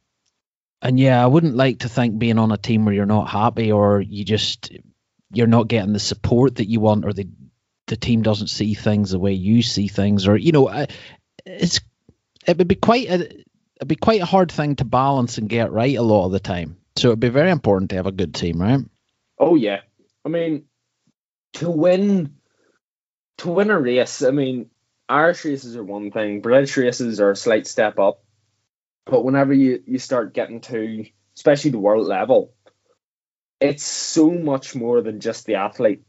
[0.82, 3.72] and yeah, I wouldn't like to think being on a team where you're not happy
[3.72, 4.72] or you just
[5.32, 7.28] you're not getting the support that you want or the
[7.88, 10.86] the team doesn't see things the way you see things or you know
[11.46, 11.80] it's
[12.46, 13.44] it would be quite a
[13.78, 16.40] it'd be quite a hard thing to balance and get right a lot of the
[16.40, 16.78] time.
[16.98, 18.82] So it'd be very important to have a good team right?
[19.40, 19.82] Oh yeah.
[20.26, 20.66] I mean
[21.54, 22.36] to win
[23.38, 24.70] to win a race i mean
[25.10, 26.42] irish races are one thing.
[26.42, 28.24] British races are a slight step up.
[29.06, 31.06] But whenever you, you start getting to,
[31.36, 32.54] especially the world level,
[33.60, 36.04] it's so much more than just the athlete.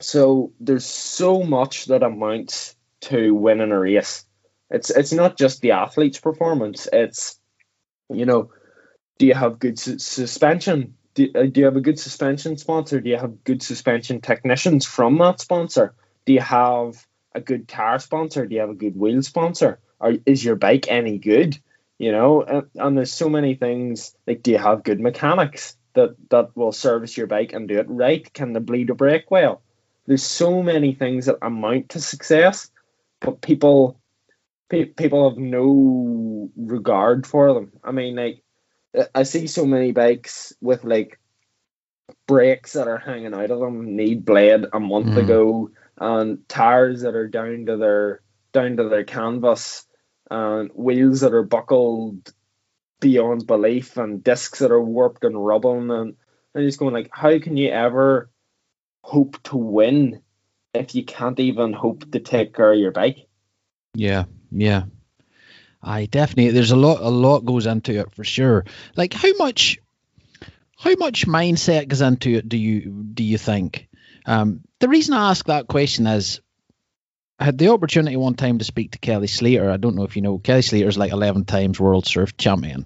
[0.00, 4.24] So there's so much that amounts to winning a race.
[4.70, 6.88] It's it's not just the athlete's performance.
[6.92, 7.38] It's
[8.08, 8.50] you know,
[9.18, 10.94] do you have good su- suspension?
[11.14, 13.00] Do, uh, do you have a good suspension sponsor?
[13.00, 15.94] Do you have good suspension technicians from that sponsor?
[16.26, 18.46] do you have a good car sponsor?
[18.46, 19.80] Do you have a good wheel sponsor?
[19.98, 21.58] Or is your bike any good?
[21.98, 26.16] You know, and, and there's so many things like do you have good mechanics that
[26.30, 28.32] that will service your bike and do it right?
[28.32, 29.60] Can the bleeder brake well?
[30.06, 32.70] There's so many things that amount to success,
[33.20, 33.99] but people
[34.70, 37.72] pe- people have no regard for them.
[37.84, 38.42] I mean, like
[39.14, 41.20] I see so many bikes with like
[42.26, 45.22] brakes that are hanging out of them need blade a month Mm.
[45.24, 49.86] ago and tires that are down to their down to their canvas
[50.30, 52.32] and wheels that are buckled
[53.00, 56.16] beyond belief and discs that are warped and rubbing and
[56.54, 58.30] I'm just going like how can you ever
[59.02, 60.20] hope to win
[60.74, 63.28] if you can't even hope to take care of your bike
[63.94, 64.84] Yeah, yeah.
[65.82, 68.64] I definitely there's a lot a lot goes into it for sure.
[68.96, 69.78] Like how much
[70.76, 73.88] how much mindset goes into it do you do you think?
[74.26, 76.40] Um the reason I ask that question is
[77.38, 79.70] I had the opportunity one time to speak to Kelly Slater.
[79.70, 82.84] I don't know if you know Kelly Slater is like eleven times world surf champion.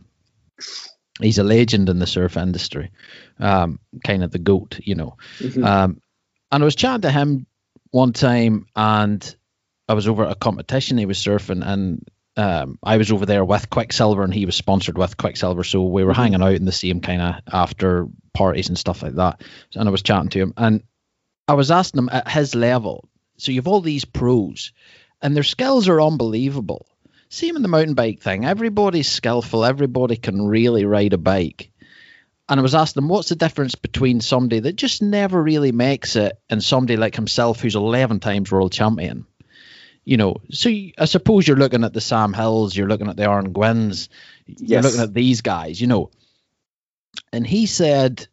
[1.20, 2.90] He's a legend in the surf industry.
[3.38, 5.16] Um, kind of the goat, you know.
[5.64, 6.00] Um,
[6.50, 7.46] and I was chatting to him
[7.90, 9.36] one time, and
[9.88, 10.98] I was over at a competition.
[10.98, 12.06] He was surfing, and
[12.36, 15.62] um, I was over there with Quiksilver, and he was sponsored with Quiksilver.
[15.64, 16.16] So we were Mhm.
[16.16, 19.42] hanging out in the same kind of after parties and stuff like that.
[19.74, 20.82] And I was chatting to him, and
[21.46, 23.08] I was asking him at his level.
[23.36, 24.72] So you have all these pros,
[25.20, 26.86] and their skills are unbelievable.
[27.28, 28.44] Same in the mountain bike thing.
[28.44, 29.64] Everybody's skillful.
[29.64, 31.70] Everybody can really ride a bike.
[32.48, 36.14] And I was asking him, what's the difference between somebody that just never really makes
[36.14, 39.26] it and somebody like himself who's 11 times world champion?
[40.04, 43.16] You know, so you, I suppose you're looking at the Sam Hills, you're looking at
[43.16, 44.10] the Aaron Gwins,
[44.46, 46.10] you're looking at these guys, you know.
[47.32, 48.26] And he said,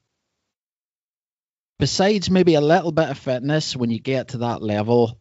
[1.80, 5.18] besides maybe a little bit of fitness, when you get to that level,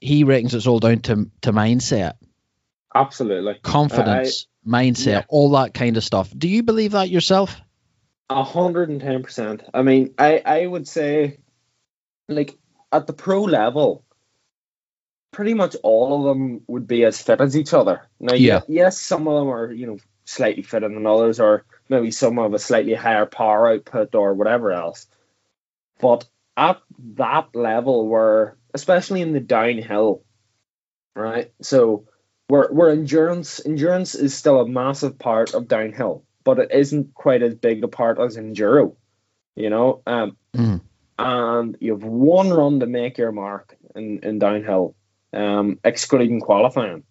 [0.00, 2.14] he reckons it's all down to, to mindset,
[2.94, 5.24] absolutely confidence, mindset, yeah.
[5.28, 6.32] all that kind of stuff.
[6.36, 7.60] Do you believe that yourself?
[8.28, 9.62] A hundred and ten percent.
[9.74, 11.38] I mean, I I would say,
[12.28, 12.56] like
[12.92, 14.04] at the pro level,
[15.32, 18.08] pretty much all of them would be as fit as each other.
[18.18, 18.60] Now, Yeah.
[18.68, 22.54] yes, some of them are you know slightly fitter than others, or maybe some have
[22.54, 25.06] a slightly higher power output or whatever else.
[26.00, 26.80] But at
[27.16, 30.22] that level, where especially in the downhill,
[31.16, 31.52] right?
[31.62, 32.06] So
[32.48, 37.42] where where endurance endurance is still a massive part of downhill, but it isn't quite
[37.42, 38.96] as big a part as enduro.
[39.56, 40.80] You know, um, Mm.
[41.18, 44.94] and you have one run to make your mark in, in downhill,
[45.32, 47.04] um, excluding qualifying,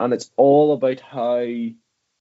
[0.00, 1.46] and it's all about how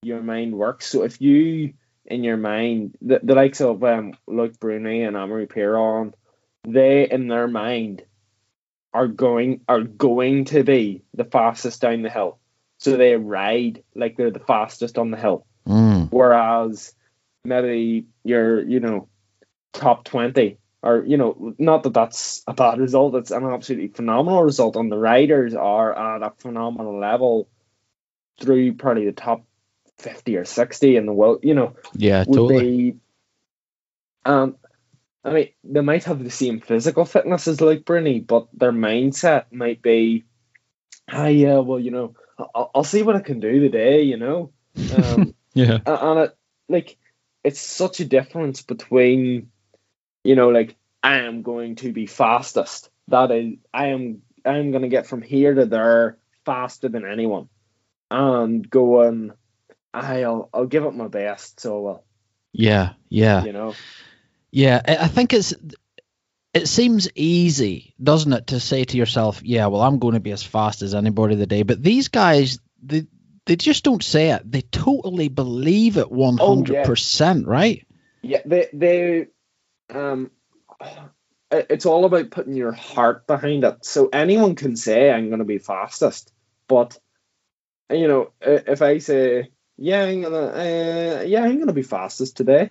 [0.02, 0.88] your mind works.
[0.88, 1.74] So if you
[2.06, 6.14] in your mind, the, the likes of um, Loic Bruni and Amaury Pierron,
[6.64, 8.04] they in their mind
[8.94, 12.40] are going are going to be the fastest down the hill.
[12.80, 15.46] So they ride like they're the fastest on the hill.
[15.68, 16.10] Mm.
[16.12, 16.94] Whereas
[17.44, 19.08] maybe you're, you know,
[19.74, 24.44] top 20, or, you know, not that that's a bad result, it's an absolutely phenomenal
[24.44, 24.76] result.
[24.76, 27.50] And the riders are at a phenomenal level
[28.40, 29.44] through probably the top
[29.98, 32.92] 50 or 60 in the world, you know, Yeah, would totally.
[32.92, 32.98] be.
[34.26, 34.58] Um,
[35.24, 39.46] I mean, they might have the same physical fitness as like Bruni, but their mindset
[39.52, 40.26] might be,
[41.12, 44.52] ah, yeah, well, you know, I'll, I'll see what I can do today, you know.
[44.94, 45.80] Um, yeah.
[45.88, 46.38] and it
[46.70, 46.98] like
[47.44, 49.50] it's such a difference between
[50.28, 54.72] you know like i am going to be fastest that is i am i am
[54.72, 57.48] going to get from here to there faster than anyone
[58.12, 59.32] and going
[59.94, 62.04] i'll i'll give it my best so well
[62.52, 63.44] Yeah, yeah.
[63.44, 63.74] you know
[64.52, 65.54] Yeah, I think it's
[66.54, 70.32] it seems easy, doesn't it, to say to yourself, "Yeah, well, I'm going to be
[70.32, 73.06] as fast as anybody today." But these guys, they
[73.46, 74.50] they just don't say it.
[74.50, 77.86] They totally believe it oh, one hundred percent, right?
[78.24, 79.28] yeah they they
[79.90, 80.32] um
[81.50, 85.46] it's all about putting your heart behind it so anyone can say i'm going to
[85.46, 86.32] be fastest
[86.68, 86.98] but
[87.90, 92.70] you know if i say yeah i'm gonna uh, yeah i'm gonna be fastest today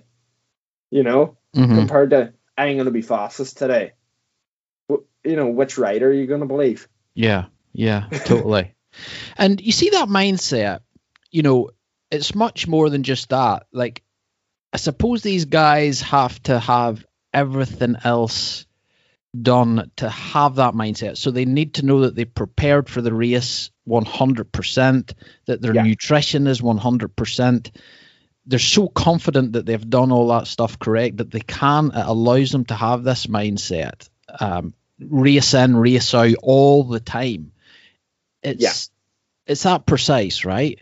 [0.91, 1.75] you know Mhm.
[1.75, 3.93] compared to i'm gonna be fastest today
[5.25, 8.75] you know which rider are you gonna believe Yeah, yeah, totally.
[9.39, 10.81] and you see that mindset,
[11.31, 11.71] you know,
[12.11, 13.67] it's much more than just that.
[13.73, 14.03] Like,
[14.73, 18.67] I suppose these guys have to have everything else
[19.41, 21.17] done to have that mindset.
[21.17, 25.13] So they need to know that they prepared for the race 100%,
[25.47, 25.83] that their Yeah.
[25.83, 27.71] nutrition is 100%.
[28.47, 32.51] They're so confident that they've done all that stuff correct that they can, it allows
[32.51, 34.09] them to have this mindset.
[34.41, 37.53] Um, race in, race out all the time.
[38.43, 38.73] It's Yeah.
[39.53, 40.81] it's that precise, right?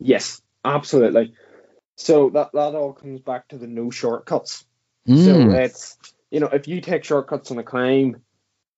[0.00, 1.34] Yes, absolutely.
[1.96, 4.66] So that that all comes back to the no shortcuts.
[5.06, 5.54] So Mm.
[5.54, 5.98] it's
[6.30, 8.22] you know if you take shortcuts on a climb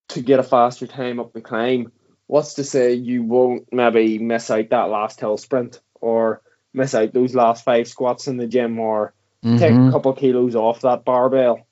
[0.08, 1.92] to get a faster time up the climb,
[2.26, 6.42] what's to say you won't maybe miss out that last hill sprint or
[6.74, 9.14] miss out those last five squats in the gym or
[9.56, 9.88] take Mhm.
[9.88, 11.66] a couple kilos off that barbell.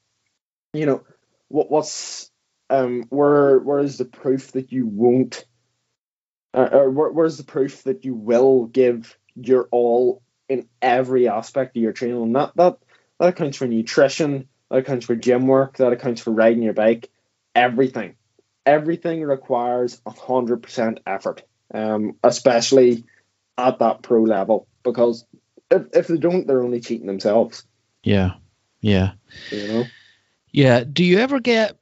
[0.73, 1.05] You know
[1.49, 2.31] what what's
[2.71, 5.45] um where where is the proof that you won't
[6.55, 11.77] uh, or where, where's the proof that you will give your all in every aspect
[11.77, 12.79] of your training and that that
[13.19, 17.11] that accounts for nutrition that accounts for gym work that accounts for riding your bike
[17.55, 18.17] everything
[18.67, 21.43] everything requires 100% effort
[21.73, 23.05] um especially
[23.57, 25.25] at that pro level because
[25.71, 27.65] if, if they don't they're only cheating themselves
[28.03, 28.35] Yeah,
[28.81, 29.13] yeah,
[29.51, 29.85] you know
[30.55, 30.85] yeah.
[30.85, 31.77] Do you ever get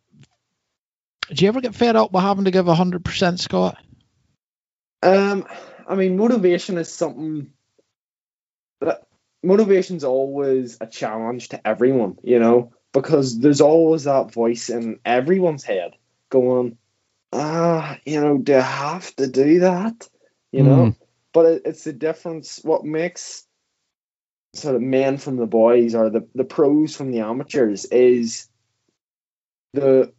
[1.29, 3.77] do you ever get fed up with having to give hundred percent, Scott?
[5.03, 5.47] Um,
[5.87, 7.53] I mean, motivation is something
[9.43, 15.65] motivation's always a challenge to everyone, you know, because there's always that voice in everyone's
[15.65, 15.93] head
[16.31, 16.79] going,
[17.33, 20.09] ah, you know, do I have to do that?
[20.53, 20.95] You know,
[21.33, 22.61] but it, it's the difference.
[22.63, 23.47] What makes
[24.55, 28.49] sort of men from the boys or the, the pros from the amateurs is
[29.73, 30.13] the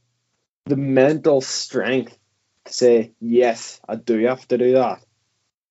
[0.66, 2.18] the mental strength
[2.66, 5.04] to say, yes, I do have to do that.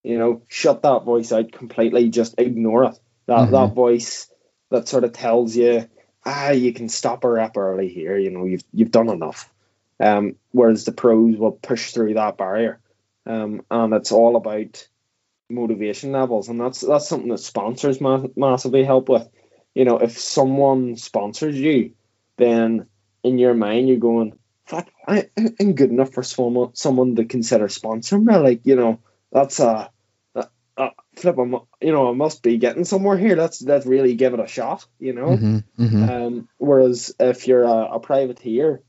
[0.05, 2.99] You know, shut that voice out completely, just ignore it.
[3.27, 3.51] That Mhm.
[3.53, 4.31] that voice
[4.70, 5.87] that sort of tells you,
[6.25, 9.53] ah, you can stop a rep early here, you know, you've you've done enough.
[10.01, 12.81] Um, whereas the pros will push through that barrier.
[13.27, 14.89] Um, and it's all about
[15.49, 19.29] motivation levels, and that's that's something that sponsors ma- massively help with.
[19.75, 21.93] You know, if someone sponsors you,
[22.37, 22.87] then
[23.23, 25.29] in your mind you're going, "Fuck, I,
[25.61, 28.99] I'm good enough for someone someone to consider sponsoring me." Like, you know,
[29.31, 29.91] that's a
[31.17, 31.39] flip.
[31.39, 33.37] I'm, you know, I must be getting somewhere here.
[33.37, 34.87] Let's let's really give it a shot.
[34.99, 35.37] You know.
[35.37, 38.83] hmm hmm Um, whereas if you're a, a privateer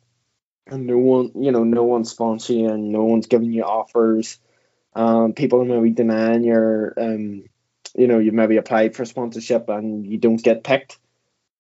[0.68, 4.40] and no one, you know, no one's sponsoring no one's giving you offers,
[4.96, 7.44] um, people are maybe denying your, um,
[7.96, 11.00] you know, you maybe applied for sponsorship and you don't get picked.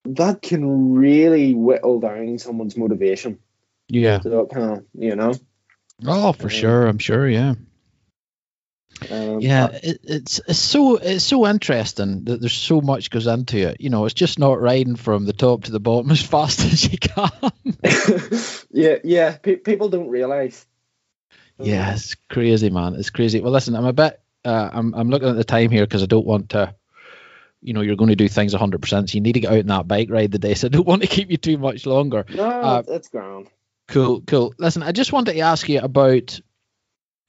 [0.06, 3.40] That can really whittle down someone's motivation.
[3.88, 4.22] Yeah.
[4.22, 5.34] So it kind of, you know,
[6.06, 6.88] Oh, for Um, sure.
[6.88, 7.28] I'm sure.
[7.28, 7.56] Yeah.
[9.12, 9.68] Um, Yeah.
[9.68, 13.78] It, it's it's so it's so interesting that there's so much goes into it.
[13.82, 16.92] You know, it's just not riding from the top to the bottom as fast as
[16.92, 17.30] you can.
[18.72, 19.38] yeah, yeah.
[19.38, 20.66] Pe- people don't realize.
[21.60, 22.96] Yeah, it's crazy, man.
[22.96, 23.40] It's crazy.
[23.40, 24.20] Well, listen, I'm a bit.
[24.44, 26.76] Uh, I'm I'm looking at the time here because I don't want to.
[27.62, 29.60] You know, you're going to do things 100, percent so you need to get out
[29.60, 30.54] on that bike ride today.
[30.54, 32.26] So I don't want to keep you too much longer.
[32.34, 33.48] No, Uh, it's ground.
[33.88, 34.54] Cool, cool.
[34.58, 36.40] Listen, I just wanted to ask you about.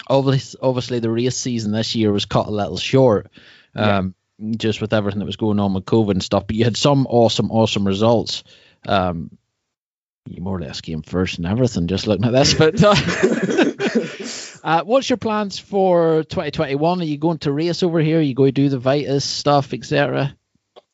[0.08, 3.30] Obviously, obviously, the race season this year was cut a little short,
[3.74, 3.98] Yeah.
[3.98, 4.14] um,
[4.56, 6.46] just with everything that was going on with COVID and stuff.
[6.46, 8.44] But you had some awesome, awesome results.
[8.86, 9.30] Um,
[10.26, 11.86] you more or less came first and everything.
[11.86, 12.82] Just looking at this, but.
[12.82, 12.94] Uh,
[14.64, 17.00] Uh, what's your plans for 2021?
[17.00, 18.18] Are you going to race over here?
[18.18, 20.34] Are you going to do the Vitus stuff, etc.?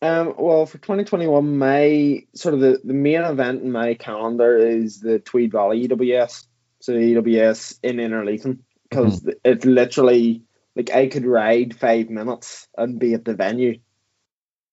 [0.02, 4.98] Um, well, for 2021, my sort of the, the main event in my calendar is
[4.98, 6.46] the Tweed Valley EWS.
[6.80, 8.58] So the EWS in Innerleithen.
[8.90, 10.42] Because it's literally
[10.76, 13.78] like I could ride five minutes and be at the venue.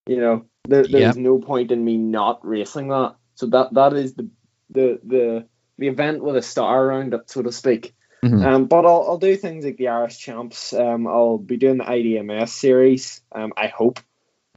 [0.07, 3.15] You know, there, there's no point in me not racing that.
[3.35, 4.29] So that that is the
[4.69, 5.45] the the
[5.77, 7.93] the event with a star around it, so to speak.
[8.23, 8.43] Mhm.
[8.43, 10.73] Um, but I'll, I'll do things like the Irish Champs.
[10.73, 13.21] Um, I'll be doing the IDMS series.
[13.31, 13.99] Um, I hope.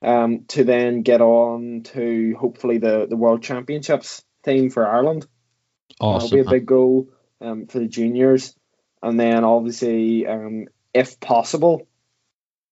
[0.02, 5.26] Um, to then get on to hopefully the the World Championships team for Ireland.
[6.00, 6.36] That'll Awesome.
[6.38, 7.10] be a big goal
[7.42, 8.54] um, for the juniors,
[9.02, 11.86] and then obviously, um, if possible,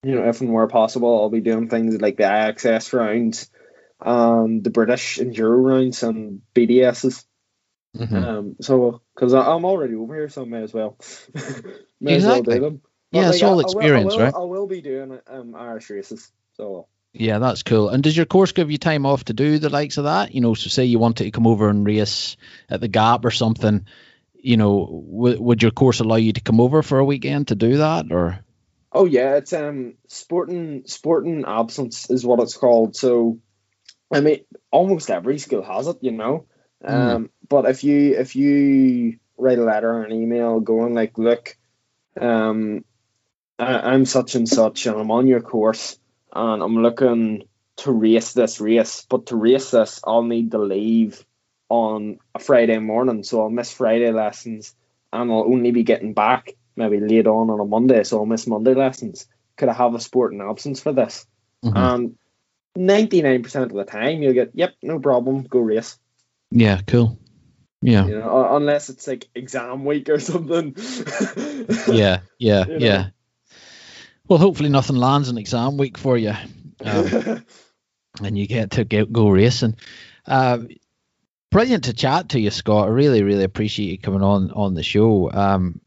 [0.02, 3.50] you know, if and where possible, I'll be doing things like the IXS rounds,
[4.00, 7.24] um, the British Enduro rounds, and BDSs.
[7.96, 8.12] Mhm.
[8.24, 10.96] Um, so because I'm already over here, so I may as well,
[12.00, 12.54] may as well Exactly.
[12.56, 12.82] do them.
[13.10, 14.34] Yeah, it's I- all I will- experience, I will, right?
[14.34, 16.30] I will be doing um, Irish races.
[16.56, 17.88] So Yeah, that's cool.
[17.88, 20.34] And does your course give you time off to do the likes of that?
[20.34, 22.36] You know, so say you wanted to come over and race
[22.68, 23.86] at the Gap or something.
[24.40, 27.54] You know, w- would your course allow you to come over for a weekend to
[27.54, 28.40] do that, or?
[28.92, 32.96] Oh yeah, it's um sporting sporting absence is what it's called.
[32.96, 33.38] So
[34.10, 36.46] I mean almost every school has it, you know.
[36.84, 41.56] Um but if you if you write a letter or an email going like, look,
[42.20, 42.84] um
[43.58, 45.98] I, I'm such and such and I'm on your course
[46.32, 51.24] and I'm looking to race this race, but to race this I'll need to leave
[51.68, 54.74] on a Friday morning, so I'll miss Friday lessons,
[55.12, 58.46] and I'll only be getting back maybe late on on a Monday, so I'll miss
[58.46, 59.26] Monday lessons.
[59.56, 61.26] Could I have a sporting absence for this?
[61.64, 61.76] Mhm.
[61.76, 62.18] And
[62.76, 65.98] ninety nine percent of the time, you'll get, yep, no problem, go race.
[66.50, 67.18] Yeah, cool.
[67.82, 68.06] Yeah.
[68.06, 70.74] You know, unless it's like exam week or something.
[71.88, 72.86] Yeah, yeah, You know.
[72.86, 73.08] yeah.
[74.26, 76.34] Well, hopefully nothing lands in exam week for you,
[76.84, 77.44] um,
[78.22, 79.76] and you get to go, go racing.
[80.26, 80.58] Uh,
[81.50, 82.88] brilliant to chat to you, Scott.
[82.88, 85.30] I really, really appreciate you coming on on the show.
[85.32, 85.80] Um,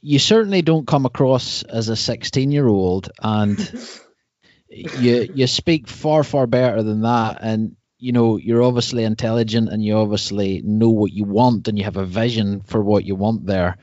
[0.00, 3.58] you certainly don't come across as a 16 year old, and
[4.68, 7.38] you you speak far, far better than that.
[7.40, 11.84] And you know, you're obviously intelligent, and you obviously know what you want, and you
[11.84, 13.76] have a vision for what you want there.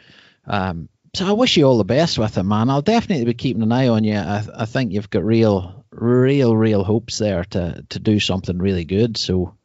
[0.47, 2.69] Um, so I wish you all the best with it, man.
[2.69, 4.15] I'll definitely be keeping an eye on you.
[4.15, 8.85] I, I think you've got real, real, real hopes there to to do something really
[8.85, 9.17] good.
[9.17, 9.55] So,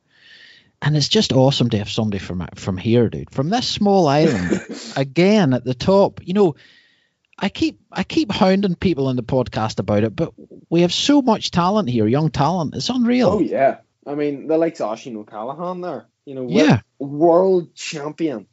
[0.82, 4.60] and it's just awesome to have somebody from from here, dude, from this small island,
[4.96, 6.20] again at the top.
[6.26, 6.56] You know,
[7.38, 10.32] I keep I keep hounding people in the podcast about it, but
[10.70, 12.74] we have so much talent here, young talent.
[12.74, 13.28] It's unreal.
[13.30, 16.06] oh yeah, I mean the likes of Oisin O'Callaghan there.
[16.26, 16.80] You know, Yeah.
[16.98, 18.46] world champion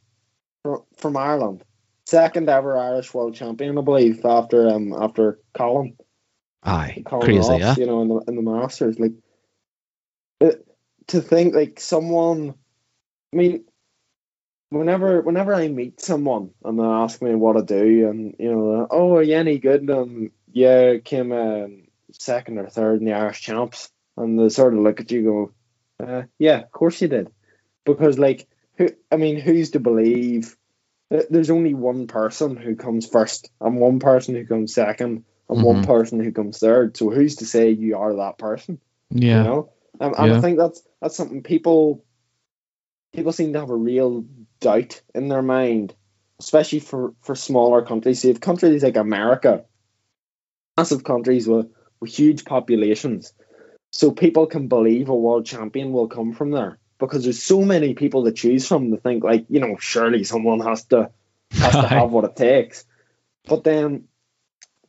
[0.64, 1.64] from, from Ireland,
[2.06, 5.96] second ever Irish world champion, I believe, after um after Colin.
[6.64, 7.76] Aye, Colin crazy, Ross, yeah.
[7.78, 9.14] You know, in the in the Masters, like
[10.42, 10.67] it,
[11.08, 12.56] to think like someone.
[13.34, 13.66] I mean,
[14.70, 18.88] whenever whenever I meet someone and they ask me what I do, and you know,
[18.90, 19.90] oh, are you any good?
[19.90, 24.80] Um, yeah, came um, second or third in the Irish champs, and they sort of
[24.80, 25.24] look at you,
[26.00, 27.30] go, uh, yeah, of course you did,
[27.86, 28.48] because like,
[28.78, 28.90] who?
[29.12, 30.56] I mean, who's to believe?
[31.10, 35.84] There's only one person who comes first, and one person who comes second, and one
[35.84, 35.86] Mhm.
[35.86, 36.98] person who comes third.
[36.98, 38.80] So who's to say you are that person?
[39.10, 39.70] Yeah, You know,
[40.00, 40.38] um, and Yeah.
[40.38, 42.04] I think that's that's something people
[43.14, 44.26] people seem to have a real
[44.60, 45.96] doubt in their mind,
[46.40, 48.22] especially for for smaller countries.
[48.22, 49.66] See, if countries like America,
[50.78, 51.68] massive countries with
[52.00, 53.34] with huge populations,
[53.92, 57.94] so people can believe a world champion will come from there because there's so many
[57.94, 61.12] people to choose from to think like you know surely someone has to
[61.54, 62.86] has to have what it takes.
[63.48, 64.10] But then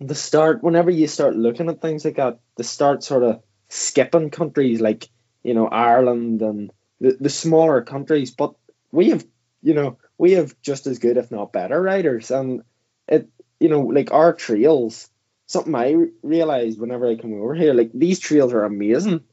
[0.00, 4.30] the start, whenever you start looking at things like that, the start sort of skipping
[4.30, 5.08] countries like
[5.42, 8.30] you know Ireland and the, the smaller countries.
[8.30, 8.54] But
[8.92, 9.24] we have,
[9.62, 12.62] you know, we have just as good, if not better, riders, and
[13.06, 13.28] it,
[13.60, 15.10] you know, like our trails.
[15.46, 19.24] Something I re- realized whenever I come over here, like these trails are amazing,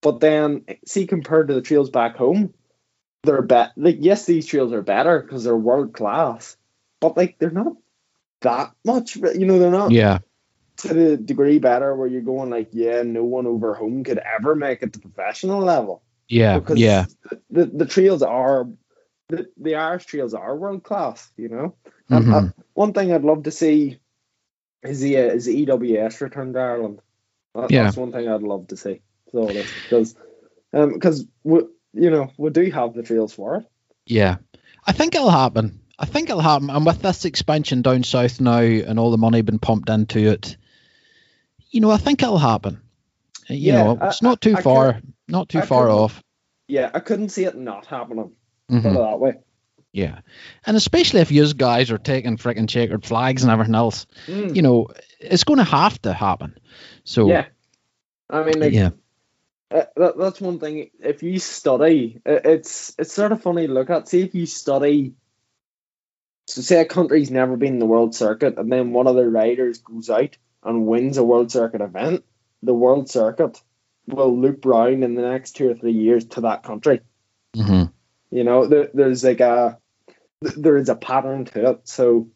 [0.00, 2.54] but then see compared to the trails back home,
[3.22, 3.72] they're bet.
[3.76, 6.56] Like yes, these trails are better because they're world class,
[7.00, 7.74] but like they're not
[8.40, 9.16] that much.
[9.16, 10.18] You know, they're not yeah,
[10.78, 14.54] to the degree better where you're going like, yeah, no one over home could ever
[14.54, 17.06] make it to professional level yeah, because yeah.
[17.50, 18.68] the the trails are
[19.28, 21.30] the, the Irish trails are world class.
[21.36, 21.74] You know,
[22.10, 23.98] uh, one thing I'd love to see
[24.82, 27.00] is the uh, is the EWS return to Ireland.
[27.54, 27.84] That- Yeah.
[27.84, 29.00] That's one thing I'd love to see.
[29.32, 30.14] So because
[30.72, 31.60] um because we
[31.94, 33.66] you know we do have the trails for it.
[34.06, 34.36] Yeah,
[34.86, 35.80] I think it'll happen.
[35.98, 36.70] I think it'll happen.
[36.70, 40.56] And with this expansion down south now and all the money been pumped into it,
[41.70, 42.80] you know, I think it'll happen.
[43.48, 46.22] You Yeah, know, I- it's not too I- I far, not too I far off.
[46.66, 48.32] Yeah, I couldn't see it not happening.
[48.68, 48.90] Put Mhm.
[48.94, 49.34] it that way.
[49.92, 50.20] Yeah,
[50.66, 54.54] and especially if you guys are taking freaking checkered flags and everything else, Mm.
[54.54, 54.88] you know,
[55.18, 56.58] it's going to have to happen.
[57.04, 57.46] So Yeah,
[58.28, 58.90] I mean, like, yeah,
[59.70, 60.90] Uh, that, that's one thing.
[61.00, 64.08] If you study, it- it's it's sort of funny to look at.
[64.08, 65.14] See if you study.
[66.46, 69.28] So say a country's never been in the world circuit, and then one of their
[69.28, 70.36] riders goes out
[70.68, 72.22] and wins a world circuit event.
[72.62, 73.60] The world circuit
[74.06, 77.00] will loop round in the next two or three years to that country.
[77.56, 77.84] hmm
[78.30, 79.78] You know, there, there's like a
[80.42, 81.88] there is a pattern to it.
[81.88, 82.28] So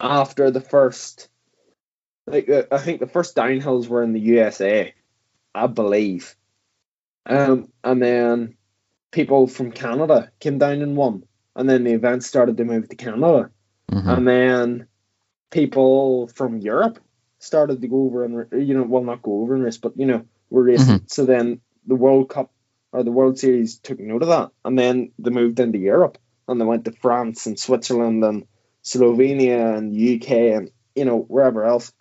[0.00, 1.28] after the first,
[2.26, 4.92] like uh, I think the first downhills were in the USA,
[5.54, 6.34] I believe,
[7.26, 8.56] um, and then
[9.12, 11.22] people from Canada came down and won,
[11.54, 13.50] and then the event started to move to Canada,
[13.88, 14.86] hmm and then
[15.50, 16.98] people from Europe
[17.40, 20.06] started to go over and you know, well not go over and race, but you
[20.06, 21.02] know, we're racing.
[21.06, 22.52] So then the World Cup
[22.92, 26.60] or the World Series took note of that, and then they moved into Europe and
[26.60, 28.46] they went to France and Switzerland and
[28.84, 31.92] Slovenia and UK and you know wherever else,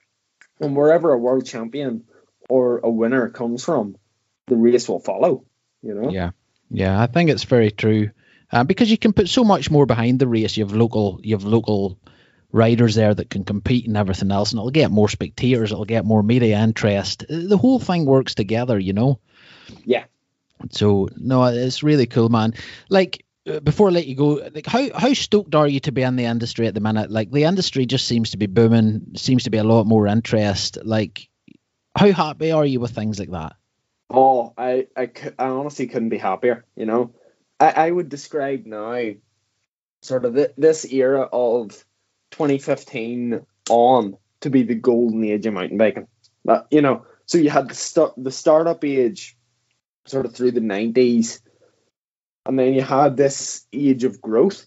[0.60, 2.04] and wherever a world champion
[2.50, 3.96] or a winner comes from,
[4.48, 5.46] the race will follow.
[5.82, 6.10] You know.
[6.10, 6.32] Yeah,
[6.70, 8.12] yeah, I think it's very true.
[8.52, 10.58] Uh, because you can put so much more behind the race.
[10.58, 12.00] You have local, you have local
[12.52, 15.72] riders there that can compete and everything else, and it'll get more spectators.
[15.72, 17.26] It'll get more media interest.
[17.30, 19.20] The whole thing works together, you know.
[19.86, 20.06] Yeah.
[20.72, 22.54] So no, it's really cool, man.
[22.90, 26.02] Like uh, before I let you go, like how how stoked are you to be
[26.02, 27.12] in the industry at the minute?
[27.12, 30.78] Like the industry just seems to be booming, seems to be a lot more interest.
[30.84, 31.30] Like
[31.96, 33.56] how happy are you with things like that?
[34.10, 36.66] Oh, I I, I honestly couldn't be happier.
[36.76, 37.14] You know,
[37.60, 39.14] I, I would describe now
[40.02, 41.86] sort of the, this era of
[42.32, 46.08] 2015 on to be the golden age of mountain biking.
[46.46, 49.38] That you know, so you had the start the startup age,
[50.06, 51.42] sort of through the 90s
[52.50, 54.66] and then you had this age of growth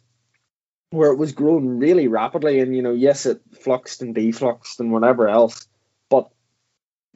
[0.90, 2.60] where it was growing really rapidly.
[2.60, 5.66] And, you know, yes, it fluxed and defluxed and whatever else.
[6.08, 6.28] But,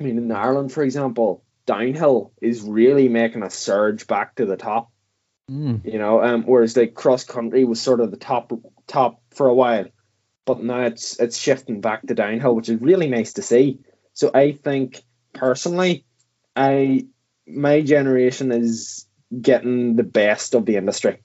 [0.00, 4.56] I mean, in Ireland, for example, downhill is really making a surge back to the
[4.56, 4.90] top.
[5.48, 5.84] Mm.
[5.84, 8.52] You know, um, whereas like cross country was sort of the top
[8.88, 9.86] top for a while,
[10.46, 13.80] but now it's it's shifting back to downhill, which is really nice to see.
[14.14, 15.02] So I think
[15.34, 16.06] personally,
[16.54, 17.06] I
[17.46, 19.06] my generation is
[19.38, 21.18] getting the best of the industry.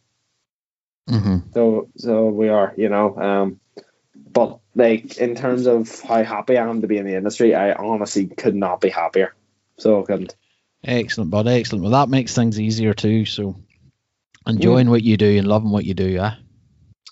[1.09, 1.51] Mm-hmm.
[1.53, 3.15] So so we are, you know.
[3.15, 3.59] Um,
[4.15, 7.74] but like in terms of how happy I am to be in the industry, I
[7.74, 9.34] honestly could not be happier.
[9.78, 10.36] So I couldn't.
[10.84, 11.47] Excellent, bud.
[11.47, 11.84] Excellent.
[11.84, 13.26] Well, that makes things easier too.
[13.26, 13.55] So
[14.47, 14.91] enjoying mm.
[14.91, 16.36] what you do and loving what you do, yeah.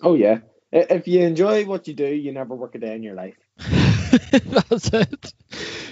[0.01, 0.39] Oh yeah.
[0.71, 3.35] If you enjoy what you do, you never work a day in your life.
[3.59, 5.33] That's it.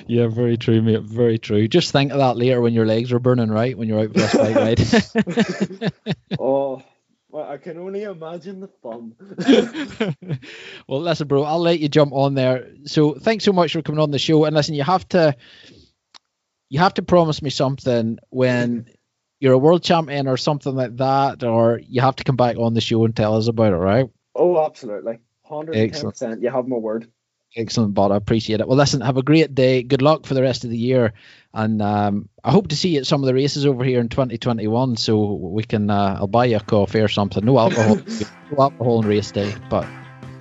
[0.07, 1.01] Yeah, very true, mate.
[1.01, 1.67] Very true.
[1.67, 3.77] Just think of that later when your legs are burning, right?
[3.77, 4.55] When you're out for this bike
[5.81, 6.13] ride.
[6.39, 6.83] oh,
[7.29, 9.15] well, I can only imagine the fun.
[10.87, 12.69] well, listen, bro, I'll let you jump on there.
[12.85, 14.45] So, thanks so much for coming on the show.
[14.45, 15.35] And listen, you have to,
[16.69, 18.87] you have to promise me something when
[19.39, 22.75] you're a world champion or something like that, or you have to come back on
[22.75, 24.09] the show and tell us about it, right?
[24.37, 26.41] Oh, absolutely, hundred percent.
[26.41, 27.11] You have my word.
[27.55, 28.11] Excellent, Bob.
[28.11, 28.67] I appreciate it.
[28.67, 29.81] Well, listen, have a great day.
[29.81, 31.13] Good luck for the rest of the year,
[31.53, 34.09] and um, I hope to see you at some of the races over here in
[34.09, 34.97] 2021.
[34.97, 37.43] So we can, uh, I'll buy you a coffee or something.
[37.43, 37.99] No alcohol,
[38.51, 39.87] no alcohol on race day, but.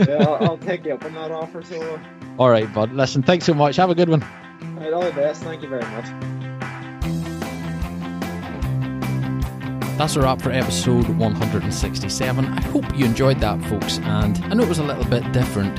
[0.00, 1.62] yeah, I'll, I'll, take you up on that offer.
[1.62, 2.00] So.
[2.38, 2.92] All right, bud.
[2.92, 3.76] Listen, thanks so much.
[3.76, 4.22] Have a good one.
[4.22, 5.42] All right, all the best.
[5.42, 6.35] Thank you very much.
[9.96, 12.44] That's a wrap for episode 167.
[12.44, 15.74] I hope you enjoyed that, folks, and I know it was a little bit different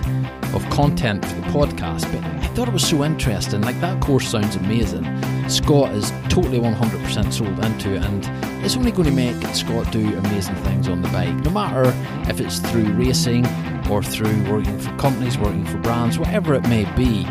[0.56, 3.62] of content for the podcast, but I thought it was so interesting.
[3.62, 5.04] Like, that course sounds amazing.
[5.48, 10.18] Scott is totally 100% sold into it, and it's only going to make Scott do
[10.18, 11.94] amazing things on the bike, no matter
[12.28, 13.46] if it's through racing
[13.88, 17.24] or through working for companies, working for brands, whatever it may be.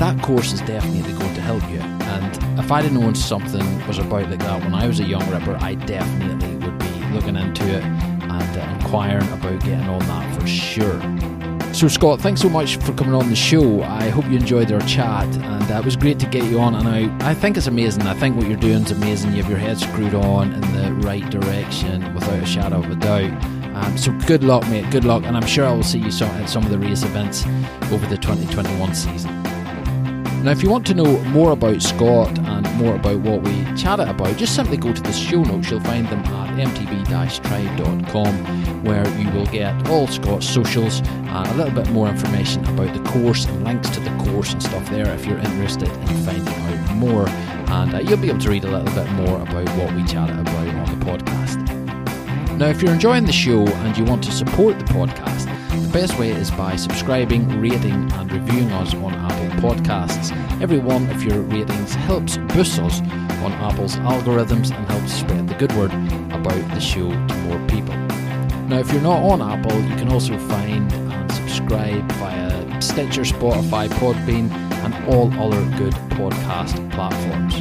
[0.00, 1.78] That course is definitely going to help you.
[1.78, 5.28] And if I'd have known something was about like that when I was a young
[5.30, 10.40] ripper, I definitely would be looking into it and uh, inquiring about getting on that
[10.40, 10.98] for sure.
[11.74, 13.82] So, Scott, thanks so much for coming on the show.
[13.82, 16.76] I hope you enjoyed our chat, and uh, it was great to get you on.
[16.76, 18.04] And I, I think it's amazing.
[18.04, 19.32] I think what you're doing is amazing.
[19.32, 22.94] You have your head screwed on in the right direction without a shadow of a
[22.94, 23.44] doubt.
[23.76, 24.90] Um, so, good luck, mate.
[24.90, 25.24] Good luck.
[25.24, 27.44] And I'm sure I will see you at some of the race events
[27.92, 29.49] over the 2021 season.
[30.42, 34.08] Now, if you want to know more about Scott and more about what we chatted
[34.08, 35.70] about, just simply go to the show notes.
[35.70, 41.74] You'll find them at mtb-tribe.com, where you will get all Scott's socials and a little
[41.74, 45.26] bit more information about the course and links to the course and stuff there if
[45.26, 47.28] you're interested in finding out more.
[47.68, 50.38] And uh, you'll be able to read a little bit more about what we chatted
[50.38, 51.58] about on the podcast.
[52.56, 55.44] Now, if you're enjoying the show and you want to support the podcast,
[55.82, 59.12] the best way is by subscribing, rating, and reviewing us on
[59.60, 60.32] Podcasts.
[60.62, 63.00] Every one of your ratings helps boost us
[63.42, 65.92] on Apple's algorithms and helps spread the good word
[66.32, 67.94] about the show to more people.
[68.68, 73.88] Now, if you're not on Apple, you can also find and subscribe via Stitcher, Spotify,
[73.88, 74.50] Podbean,
[74.84, 77.60] and all other good podcast platforms.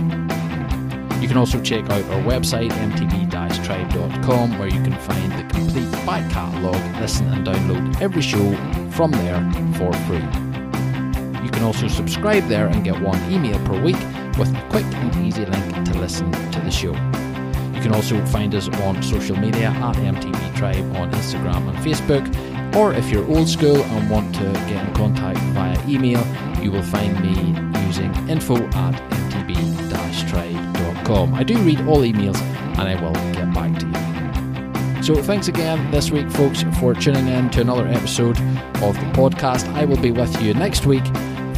[1.21, 6.31] You can also check out our website, mtb-tribe.com, where you can find the complete back
[6.31, 8.55] catalogue, listen and download every show
[8.91, 9.41] from there
[9.73, 10.48] for free.
[11.59, 13.97] Can also subscribe there and get one email per week
[14.37, 16.93] with a quick and easy link to listen to the show.
[17.75, 22.25] You can also find us on social media at MTB Tribe on Instagram and Facebook.
[22.77, 26.25] Or if you're old school and want to get in contact via email,
[26.63, 27.35] you will find me
[27.85, 28.95] using info at
[29.33, 31.33] mtb-tribe.com.
[31.33, 32.39] I do read all emails
[32.79, 33.93] and I will get back to you.
[35.03, 38.39] So thanks again this week, folks, for tuning in to another episode
[38.81, 39.67] of the podcast.
[39.73, 41.03] I will be with you next week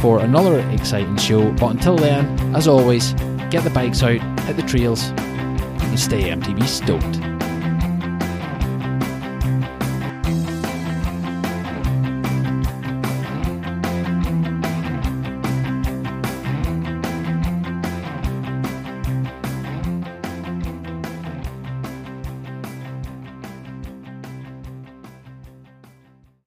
[0.02, 1.52] for another exciting show.
[1.52, 2.26] But until then,
[2.56, 3.12] as always,
[3.50, 7.31] get the bikes out, hit the trails, and stay MTB stoked.